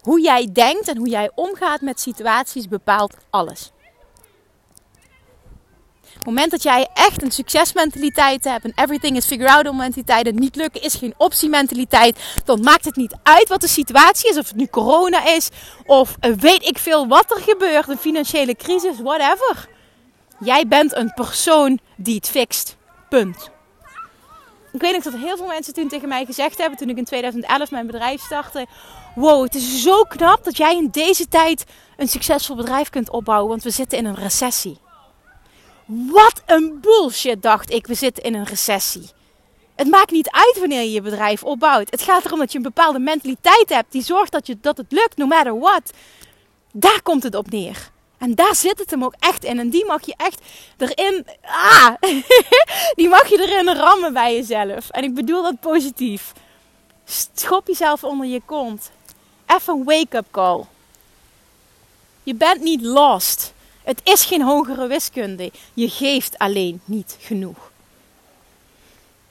Hoe 0.00 0.20
jij 0.20 0.52
denkt 0.52 0.88
en 0.88 0.96
hoe 0.96 1.08
jij 1.08 1.30
omgaat 1.34 1.80
met 1.80 2.00
situaties 2.00 2.68
bepaalt 2.68 3.14
alles. 3.30 3.72
Het 6.14 6.26
moment 6.26 6.50
dat 6.50 6.62
jij 6.62 6.88
echt 6.94 7.22
een 7.22 7.30
succesmentaliteit 7.30 8.44
hebt, 8.44 8.64
een 8.64 8.72
everything 8.74 9.16
is 9.16 9.26
figure 9.26 9.50
out 9.50 9.72
mentaliteit, 9.72 10.26
en 10.26 10.34
niet 10.34 10.56
lukken 10.56 10.82
is 10.82 10.94
geen 10.94 11.14
optie 11.16 11.48
mentaliteit, 11.48 12.18
dan 12.44 12.60
maakt 12.60 12.84
het 12.84 12.96
niet 12.96 13.16
uit 13.22 13.48
wat 13.48 13.60
de 13.60 13.68
situatie 13.68 14.30
is, 14.30 14.38
of 14.38 14.48
het 14.48 14.56
nu 14.56 14.66
corona 14.66 15.26
is, 15.26 15.48
of 15.86 16.16
weet 16.20 16.66
ik 16.66 16.78
veel 16.78 17.06
wat 17.06 17.30
er 17.30 17.42
gebeurt, 17.42 17.88
een 17.88 17.98
financiële 17.98 18.54
crisis, 18.54 19.00
whatever. 19.02 19.68
Jij 20.40 20.66
bent 20.66 20.96
een 20.96 21.12
persoon 21.14 21.78
die 21.96 22.14
het 22.14 22.28
fixt. 22.28 22.76
Punt. 23.08 23.50
Ik 24.72 24.80
weet 24.80 24.92
nog 24.92 25.02
dat 25.02 25.14
heel 25.14 25.36
veel 25.36 25.46
mensen 25.46 25.74
toen 25.74 25.88
tegen 25.88 26.08
mij 26.08 26.24
gezegd 26.24 26.58
hebben, 26.58 26.78
toen 26.78 26.88
ik 26.88 26.96
in 26.96 27.04
2011 27.04 27.70
mijn 27.70 27.86
bedrijf 27.86 28.20
startte, 28.20 28.66
wow, 29.14 29.42
het 29.42 29.54
is 29.54 29.82
zo 29.82 30.02
knap 30.02 30.44
dat 30.44 30.56
jij 30.56 30.76
in 30.76 30.88
deze 30.90 31.28
tijd 31.28 31.64
een 31.96 32.08
succesvol 32.08 32.56
bedrijf 32.56 32.90
kunt 32.90 33.10
opbouwen, 33.10 33.48
want 33.48 33.62
we 33.62 33.70
zitten 33.70 33.98
in 33.98 34.04
een 34.04 34.14
recessie. 34.14 34.78
Wat 35.88 36.42
een 36.46 36.78
bullshit, 36.80 37.42
dacht 37.42 37.72
ik. 37.72 37.86
We 37.86 37.94
zitten 37.94 38.22
in 38.22 38.34
een 38.34 38.44
recessie. 38.44 39.10
Het 39.74 39.88
maakt 39.88 40.10
niet 40.10 40.30
uit 40.30 40.56
wanneer 40.58 40.80
je 40.80 40.92
je 40.92 41.02
bedrijf 41.02 41.44
opbouwt. 41.44 41.90
Het 41.90 42.02
gaat 42.02 42.24
erom 42.24 42.38
dat 42.38 42.52
je 42.52 42.56
een 42.56 42.64
bepaalde 42.64 42.98
mentaliteit 42.98 43.68
hebt 43.68 43.92
die 43.92 44.02
zorgt 44.02 44.32
dat, 44.32 44.46
je, 44.46 44.58
dat 44.60 44.76
het 44.76 44.92
lukt, 44.92 45.16
no 45.16 45.26
matter 45.26 45.58
what. 45.58 45.92
Daar 46.72 47.02
komt 47.02 47.22
het 47.22 47.34
op 47.34 47.50
neer. 47.50 47.90
En 48.18 48.34
daar 48.34 48.54
zit 48.54 48.78
het 48.78 48.90
hem 48.90 49.04
ook 49.04 49.14
echt 49.18 49.44
in. 49.44 49.58
En 49.58 49.70
die 49.70 49.84
mag 49.86 50.06
je 50.06 50.14
echt 50.16 50.40
erin. 50.76 51.26
Ah! 51.42 51.94
die 52.98 53.08
mag 53.08 53.28
je 53.28 53.38
erin 53.38 53.76
rammen 53.76 54.12
bij 54.12 54.34
jezelf. 54.34 54.90
En 54.90 55.04
ik 55.04 55.14
bedoel 55.14 55.42
dat 55.42 55.60
positief. 55.60 56.32
Schop 57.34 57.66
jezelf 57.66 58.04
onder 58.04 58.26
je 58.26 58.40
kont. 58.44 58.90
Even 59.46 59.74
een 59.74 59.84
wake-up 59.84 60.26
call. 60.30 60.64
Je 62.22 62.34
bent 62.34 62.60
niet 62.60 62.82
lost. 62.82 63.52
Het 63.88 64.00
is 64.04 64.24
geen 64.24 64.42
hogere 64.42 64.86
wiskunde. 64.86 65.52
Je 65.74 65.88
geeft 65.88 66.38
alleen 66.38 66.80
niet 66.84 67.16
genoeg. 67.20 67.72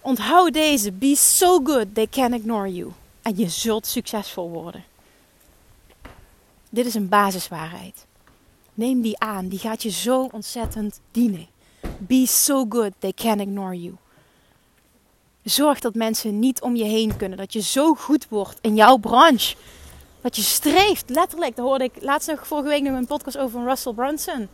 Onthoud 0.02 0.54
deze. 0.54 0.91
Be 0.91 1.15
so 1.15 1.60
good 1.63 1.96
they 1.96 2.08
can 2.08 2.34
ignore 2.34 2.74
you. 2.74 2.91
En 3.22 3.38
je 3.38 3.50
zult 3.50 3.88
succesvol 3.88 4.50
worden. 4.50 4.84
Dit 6.70 6.86
is 6.86 6.93
een 6.93 7.10
basiswaarheid. 7.10 8.06
Neem 8.74 9.02
die 9.02 9.20
aan. 9.20 9.48
Die 9.48 9.60
gaat 9.60 9.84
je 9.84 9.89
zo 9.89 10.30
ontzettend 10.32 11.00
dienen. 11.12 11.48
Be 11.98 12.26
so 12.28 12.65
good 12.70 12.91
they 13.00 13.13
can 13.13 13.39
ignore 13.39 13.82
you. 13.82 13.96
Zorg 15.43 15.80
dat 15.80 15.96
mensen 15.96 16.39
niet 16.39 16.62
om 16.62 16.76
je 16.76 16.84
heen 16.84 17.17
kunnen. 17.17 17.38
Dat 17.38 17.54
je 17.54 17.62
zo 17.62 17.93
goed 17.93 18.28
wordt 18.30 18.58
in 18.62 18.76
jouw 18.76 18.98
branche. 18.98 19.56
Dat 20.28 20.36
je 20.36 20.42
streeft, 20.42 21.10
letterlijk. 21.10 21.56
Daar 21.56 21.66
hoorde 21.66 21.84
ik 21.84 21.92
laatst 22.00 22.28
nog 22.28 22.48
vorige 22.48 22.68
week 22.68 22.82
nog 22.82 22.98
een 22.98 23.06
podcast 23.06 23.38
over 23.38 23.63
Russell 23.63 23.94
Brunson. 23.94 24.50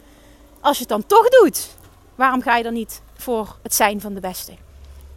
Als 0.59 0.75
je 0.75 0.79
het 0.79 0.89
dan 0.89 1.05
toch 1.05 1.29
doet, 1.29 1.67
waarom 2.15 2.41
ga 2.41 2.57
je 2.57 2.63
dan 2.63 2.73
niet 2.73 3.01
voor 3.17 3.57
het 3.63 3.73
zijn 3.73 4.01
van 4.01 4.13
de 4.13 4.19
beste? 4.19 4.53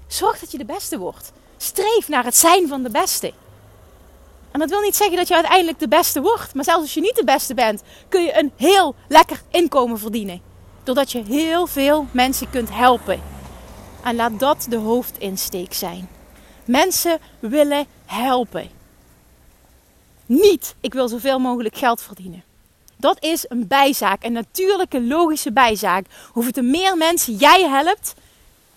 Zorg 0.06 0.38
dat 0.38 0.50
je 0.50 0.58
de 0.58 0.64
beste 0.64 0.98
wordt. 0.98 1.32
Streef 1.56 2.08
naar 2.08 2.24
het 2.24 2.36
zijn 2.36 2.68
van 2.68 2.82
de 2.82 2.90
beste. 2.90 3.32
En 4.50 4.60
dat 4.60 4.70
wil 4.70 4.80
niet 4.80 4.96
zeggen 4.96 5.16
dat 5.16 5.28
je 5.28 5.34
uiteindelijk 5.34 5.78
de 5.78 5.88
beste 5.88 6.20
wordt. 6.20 6.54
Maar 6.54 6.64
zelfs 6.64 6.82
als 6.82 6.94
je 6.94 7.00
niet 7.00 7.16
de 7.16 7.24
beste 7.24 7.54
bent, 7.54 7.82
kun 8.08 8.22
je 8.22 8.38
een 8.38 8.52
heel 8.56 8.94
lekker 9.08 9.42
inkomen 9.50 9.98
verdienen. 9.98 10.42
Doordat 10.82 11.12
je 11.12 11.22
heel 11.22 11.66
veel 11.66 12.06
mensen 12.10 12.50
kunt 12.50 12.68
helpen. 12.72 13.20
En 14.02 14.16
laat 14.16 14.38
dat 14.38 14.66
de 14.68 14.76
hoofdinsteek 14.76 15.72
zijn. 15.72 16.08
Mensen 16.64 17.18
willen 17.40 17.86
helpen. 18.06 18.76
Niet, 20.26 20.74
ik 20.80 20.92
wil 20.92 21.08
zoveel 21.08 21.38
mogelijk 21.38 21.76
geld 21.76 22.02
verdienen. 22.02 22.44
Dat 22.96 23.22
is 23.22 23.44
een 23.48 23.66
bijzaak, 23.66 24.24
een 24.24 24.32
natuurlijke, 24.32 25.02
logische 25.02 25.52
bijzaak. 25.52 26.06
Hoeveel 26.32 26.52
te 26.52 26.62
meer 26.62 26.96
mensen 26.96 27.34
jij 27.34 27.68
helpt, 27.68 28.14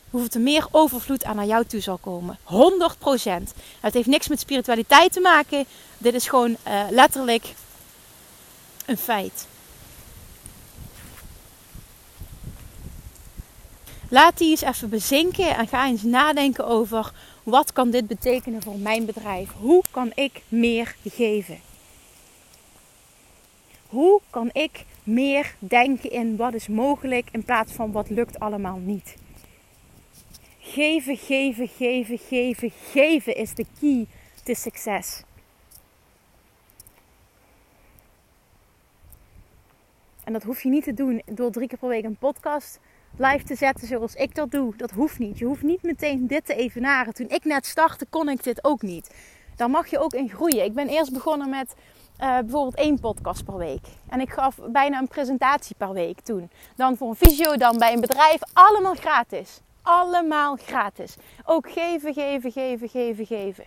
hoeveel 0.09 0.29
te 0.29 0.39
meer 0.39 0.67
overvloed 0.71 1.23
aan 1.23 1.35
naar 1.35 1.45
jou 1.45 1.65
toe 1.65 1.79
zal 1.79 1.97
komen. 1.97 2.38
100%. 2.43 3.53
Het 3.79 3.93
heeft 3.93 4.07
niks 4.07 4.27
met 4.27 4.39
spiritualiteit 4.39 5.13
te 5.13 5.19
maken. 5.19 5.65
Dit 5.97 6.13
is 6.13 6.27
gewoon 6.27 6.57
uh, 6.67 6.81
letterlijk 6.89 7.53
een 8.85 8.97
feit. 8.97 9.47
Laat 14.09 14.38
die 14.38 14.49
eens 14.49 14.62
even 14.62 14.89
bezinken 14.89 15.55
en 15.55 15.67
ga 15.67 15.85
eens 15.85 16.03
nadenken 16.03 16.67
over 16.67 17.12
wat 17.43 17.73
kan 17.73 17.89
dit 17.89 18.08
betekenen 18.08 18.62
voor 18.62 18.78
mijn 18.78 19.06
bedrijf? 19.06 19.52
Hoe 19.52 19.84
kan 19.91 20.12
ik 20.15 20.41
meer 20.47 20.95
geven? 21.04 21.60
Hoe 23.88 24.21
kan 24.30 24.49
ik 24.54 24.86
meer 25.04 25.56
denken 25.60 26.12
in 26.12 26.36
wat 26.36 26.54
is 26.54 26.67
mogelijk 26.67 27.30
in 27.32 27.43
plaats 27.43 27.71
van 27.71 27.91
wat 27.91 28.10
lukt 28.10 28.39
allemaal 28.39 28.78
niet? 28.78 29.15
Geven, 30.60 31.17
geven, 31.17 31.67
geven, 31.67 32.17
geven, 32.17 32.71
geven 32.91 33.36
is 33.36 33.54
de 33.54 33.65
key 33.80 34.06
to 34.43 34.54
succes. 34.54 35.23
En 40.23 40.34
dat 40.34 40.43
hoef 40.43 40.63
je 40.63 40.69
niet 40.69 40.84
te 40.84 40.93
doen 40.93 41.21
door 41.25 41.52
drie 41.52 41.67
keer 41.67 41.78
per 41.78 41.89
week 41.89 42.04
een 42.04 42.17
podcast 42.17 42.80
live 43.17 43.43
te 43.43 43.56
zetten 43.56 43.88
zoals 43.88 44.13
ik 44.13 44.36
dat 44.36 44.52
doe. 44.52 44.76
Dat 44.76 44.91
hoeft 44.91 45.19
niet. 45.19 45.38
Je 45.38 45.45
hoeft 45.45 45.63
niet 45.63 45.84
meteen 45.84 46.28
dit 46.28 46.45
te 46.45 46.56
evenaren. 46.56 47.13
Toen 47.13 47.30
ik 47.30 47.43
net 47.45 47.65
startte, 47.65 48.06
kon 48.10 48.30
ik 48.30 48.43
dit 48.43 48.63
ook 48.63 48.82
niet. 48.82 49.15
Daar 49.56 49.69
mag 49.69 49.88
je 49.88 50.00
ook 50.00 50.13
in 50.13 50.30
groeien. 50.30 50.63
Ik 50.63 50.74
ben 50.74 50.88
eerst 50.88 51.13
begonnen 51.13 51.50
met 51.50 51.76
uh, 52.22 52.39
bijvoorbeeld 52.39 52.76
één 52.76 53.00
podcast 53.00 53.45
per 53.45 53.58
week. 53.58 53.88
En 54.10 54.19
ik 54.19 54.30
gaf 54.30 54.60
bijna 54.72 55.00
een 55.00 55.08
presentatie 55.08 55.76
per 55.78 55.93
week 55.93 56.19
toen. 56.19 56.50
Dan 56.76 56.98
voor 56.98 57.10
een 57.10 57.15
visio, 57.15 57.58
dan 57.58 57.78
bij 57.78 57.93
een 57.93 58.02
bedrijf. 58.02 58.41
Allemaal 58.54 58.95
gratis. 58.95 59.62
Allemaal 59.82 60.56
gratis. 60.56 61.15
Ook 61.45 61.72
geven, 61.72 62.13
geven, 62.13 62.52
geven, 62.52 62.89
geven, 62.89 63.26
geven. 63.26 63.65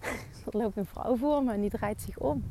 Er 0.52 0.58
loopt 0.58 0.76
een 0.76 0.86
vrouw 0.86 1.16
voor 1.16 1.44
me 1.44 1.52
en 1.52 1.60
die 1.60 1.70
draait 1.70 2.02
zich 2.02 2.18
om. 2.18 2.44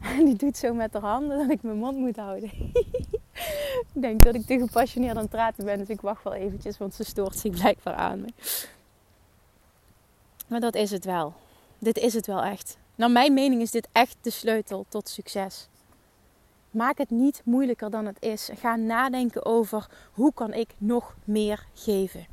En 0.00 0.24
die 0.26 0.36
doet 0.36 0.56
zo 0.56 0.74
met 0.74 0.92
haar 0.92 1.02
handen 1.02 1.38
dat 1.38 1.50
ik 1.50 1.62
mijn 1.62 1.78
mond 1.78 1.98
moet 1.98 2.16
houden. 2.16 2.50
ik 3.94 4.00
denk 4.00 4.22
dat 4.22 4.34
ik 4.34 4.46
te 4.46 4.58
gepassioneerd 4.58 5.16
aan 5.16 5.22
het 5.22 5.30
praten 5.30 5.64
ben, 5.64 5.78
dus 5.78 5.88
ik 5.88 6.00
wacht 6.00 6.24
wel 6.24 6.34
eventjes, 6.34 6.78
want 6.78 6.94
ze 6.94 7.04
stoort 7.04 7.36
zich 7.36 7.50
blijkbaar 7.50 7.94
aan 7.94 8.20
me. 8.20 8.28
Maar 10.48 10.60
dat 10.60 10.74
is 10.74 10.90
het 10.90 11.04
wel. 11.04 11.34
Dit 11.78 11.98
is 11.98 12.14
het 12.14 12.26
wel 12.26 12.42
echt. 12.42 12.78
Naar 12.94 13.10
mijn 13.10 13.34
mening 13.34 13.62
is 13.62 13.70
dit 13.70 13.88
echt 13.92 14.16
de 14.20 14.30
sleutel 14.30 14.84
tot 14.88 15.08
succes. 15.08 15.68
Maak 16.70 16.98
het 16.98 17.10
niet 17.10 17.42
moeilijker 17.44 17.90
dan 17.90 18.06
het 18.06 18.22
is. 18.22 18.50
Ga 18.54 18.76
nadenken 18.76 19.44
over 19.44 19.90
hoe 20.12 20.32
kan 20.34 20.52
ik 20.52 20.74
nog 20.78 21.16
meer 21.24 21.66
geven. 21.74 22.26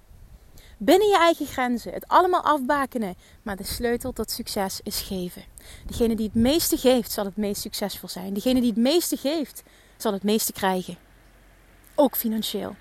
Binnen 0.77 1.07
je 1.07 1.17
eigen 1.17 1.45
grenzen, 1.45 1.93
het 1.93 2.07
allemaal 2.07 2.43
afbakenen. 2.43 3.15
Maar 3.41 3.55
de 3.55 3.63
sleutel 3.63 4.11
tot 4.11 4.31
succes 4.31 4.79
is 4.83 5.01
geven. 5.01 5.43
Degene 5.85 6.15
die 6.15 6.25
het 6.25 6.35
meeste 6.35 6.77
geeft, 6.77 7.11
zal 7.11 7.25
het 7.25 7.37
meest 7.37 7.61
succesvol 7.61 8.09
zijn. 8.09 8.33
Degene 8.33 8.59
die 8.59 8.69
het 8.69 8.79
meeste 8.79 9.17
geeft, 9.17 9.63
zal 9.97 10.13
het 10.13 10.23
meeste 10.23 10.53
krijgen. 10.53 10.97
Ook 11.95 12.15
financieel. 12.15 12.75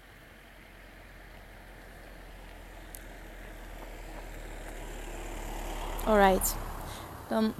Alright. 6.07 6.57
Dan 7.29 7.55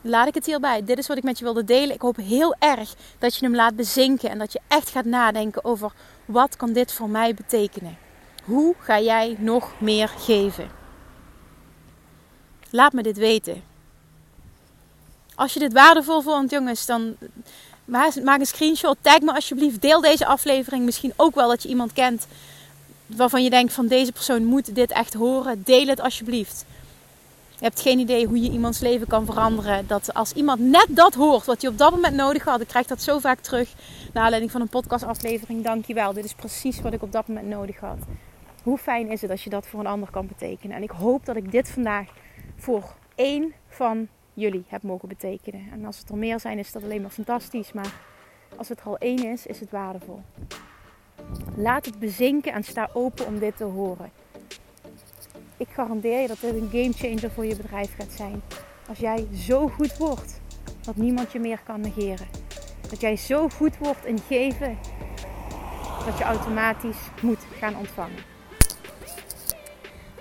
laat 0.00 0.28
ik 0.28 0.34
het 0.34 0.46
hierbij. 0.46 0.84
Dit 0.84 0.98
is 0.98 1.06
wat 1.06 1.16
ik 1.16 1.22
met 1.22 1.38
je 1.38 1.44
wilde 1.44 1.64
delen. 1.64 1.94
Ik 1.94 2.02
hoop 2.02 2.16
heel 2.16 2.54
erg 2.58 2.94
dat 3.18 3.34
je 3.34 3.44
hem 3.44 3.54
laat 3.54 3.76
bezinken 3.76 4.30
en 4.30 4.38
dat 4.38 4.52
je 4.52 4.60
echt 4.68 4.90
gaat 4.90 5.04
nadenken 5.04 5.64
over 5.64 5.92
wat 6.24 6.56
kan 6.56 6.72
dit 6.72 6.92
voor 6.92 7.08
mij 7.08 7.34
betekenen. 7.34 7.98
Hoe 8.44 8.74
ga 8.78 9.00
jij 9.00 9.36
nog 9.38 9.72
meer 9.78 10.08
geven? 10.08 10.70
Laat 12.70 12.92
me 12.92 13.02
dit 13.02 13.16
weten. 13.16 13.62
Als 15.34 15.52
je 15.52 15.58
dit 15.58 15.72
waardevol 15.72 16.20
vond, 16.20 16.50
jongens, 16.50 16.86
dan 16.86 17.16
maak 17.84 18.40
een 18.40 18.46
screenshot. 18.46 18.96
Tag 19.00 19.20
me 19.20 19.34
alsjeblieft. 19.34 19.82
Deel 19.82 20.00
deze 20.00 20.26
aflevering. 20.26 20.84
Misschien 20.84 21.12
ook 21.16 21.34
wel 21.34 21.48
dat 21.48 21.62
je 21.62 21.68
iemand 21.68 21.92
kent 21.92 22.26
waarvan 23.06 23.42
je 23.42 23.50
denkt 23.50 23.72
van 23.72 23.86
deze 23.86 24.12
persoon 24.12 24.44
moet 24.44 24.74
dit 24.74 24.90
echt 24.90 25.14
horen. 25.14 25.62
Deel 25.62 25.86
het 25.86 26.00
alsjeblieft. 26.00 26.64
Je 27.58 27.66
hebt 27.66 27.80
geen 27.80 27.98
idee 27.98 28.26
hoe 28.26 28.40
je 28.40 28.50
iemands 28.50 28.78
leven 28.78 29.06
kan 29.06 29.24
veranderen. 29.24 29.86
Dat 29.86 30.14
als 30.14 30.32
iemand 30.32 30.60
net 30.60 30.86
dat 30.88 31.14
hoort 31.14 31.44
wat 31.44 31.60
je 31.60 31.68
op 31.68 31.78
dat 31.78 31.90
moment 31.90 32.14
nodig 32.14 32.44
had. 32.44 32.60
Ik 32.60 32.68
krijg 32.68 32.86
dat 32.86 33.02
zo 33.02 33.18
vaak 33.18 33.40
terug. 33.40 33.68
Naar 34.12 34.22
aanleiding 34.22 34.52
van 34.52 34.60
een 34.60 34.68
podcastaflevering. 34.68 35.64
Dankjewel. 35.64 36.12
Dit 36.12 36.24
is 36.24 36.34
precies 36.34 36.80
wat 36.80 36.92
ik 36.92 37.02
op 37.02 37.12
dat 37.12 37.28
moment 37.28 37.48
nodig 37.48 37.80
had. 37.80 37.98
Hoe 38.62 38.78
fijn 38.78 39.08
is 39.08 39.22
het 39.22 39.30
als 39.30 39.44
je 39.44 39.50
dat 39.50 39.66
voor 39.66 39.80
een 39.80 39.86
ander 39.86 40.10
kan 40.10 40.26
betekenen? 40.26 40.76
En 40.76 40.82
ik 40.82 40.90
hoop 40.90 41.24
dat 41.24 41.36
ik 41.36 41.50
dit 41.50 41.70
vandaag 41.70 42.08
voor 42.56 42.94
één 43.14 43.52
van 43.68 44.08
jullie 44.34 44.64
heb 44.68 44.82
mogen 44.82 45.08
betekenen. 45.08 45.66
En 45.72 45.84
als 45.84 45.98
het 45.98 46.08
er 46.08 46.16
meer 46.16 46.40
zijn, 46.40 46.58
is 46.58 46.72
dat 46.72 46.82
alleen 46.82 47.02
maar 47.02 47.10
fantastisch. 47.10 47.72
Maar 47.72 47.92
als 48.56 48.68
het 48.68 48.80
er 48.80 48.86
al 48.86 48.98
één 48.98 49.24
is, 49.24 49.46
is 49.46 49.60
het 49.60 49.70
waardevol. 49.70 50.20
Laat 51.56 51.86
het 51.86 51.98
bezinken 51.98 52.52
en 52.52 52.64
sta 52.64 52.90
open 52.92 53.26
om 53.26 53.38
dit 53.38 53.56
te 53.56 53.64
horen. 53.64 54.10
Ik 55.56 55.68
garandeer 55.68 56.20
je 56.20 56.28
dat 56.28 56.40
dit 56.40 56.54
een 56.54 56.68
game 56.70 56.92
changer 56.92 57.30
voor 57.30 57.46
je 57.46 57.56
bedrijf 57.56 57.94
gaat 57.94 58.12
zijn. 58.12 58.42
Als 58.88 58.98
jij 58.98 59.26
zo 59.34 59.68
goed 59.68 59.96
wordt 59.96 60.40
dat 60.80 60.96
niemand 60.96 61.32
je 61.32 61.38
meer 61.38 61.60
kan 61.64 61.80
negeren. 61.80 62.26
Dat 62.88 63.00
jij 63.00 63.16
zo 63.16 63.48
goed 63.48 63.78
wordt 63.78 64.04
in 64.04 64.18
geven 64.18 64.78
dat 66.04 66.18
je 66.18 66.24
automatisch 66.24 66.98
moet 67.22 67.46
gaan 67.58 67.76
ontvangen. 67.76 68.29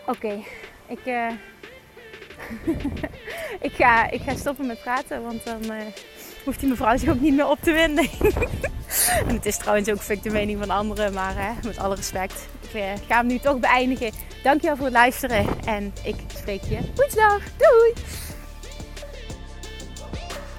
Oké, 0.09 0.43
ik, 0.87 1.05
uh, 1.05 1.31
ik, 3.67 3.71
ga, 3.71 4.09
ik 4.09 4.21
ga 4.21 4.35
stoppen 4.35 4.67
met 4.67 4.81
praten, 4.81 5.23
want 5.23 5.45
dan 5.45 5.63
uh, 5.63 5.81
hoeft 6.45 6.59
die 6.59 6.69
mevrouw 6.69 6.97
zich 6.97 7.09
ook 7.09 7.19
niet 7.19 7.35
meer 7.35 7.47
op 7.47 7.57
te 7.61 7.71
winden. 7.71 8.09
en 9.27 9.35
het 9.35 9.45
is 9.45 9.57
trouwens 9.57 9.89
ook 9.89 10.23
de 10.23 10.29
mening 10.29 10.59
van 10.59 10.69
anderen, 10.69 11.13
maar 11.13 11.55
met 11.65 11.77
alle 11.77 11.95
respect. 11.95 12.47
Ik 12.61 12.75
uh, 12.75 12.83
ga 13.07 13.17
hem 13.17 13.27
nu 13.27 13.39
toch 13.39 13.59
beëindigen. 13.59 14.11
Dankjewel 14.43 14.75
voor 14.75 14.85
het 14.85 14.93
luisteren 14.93 15.47
en 15.65 15.93
ik 16.03 16.15
spreek 16.35 16.63
je. 16.63 16.79
Goedendag, 16.95 17.41
doei! 17.57 17.93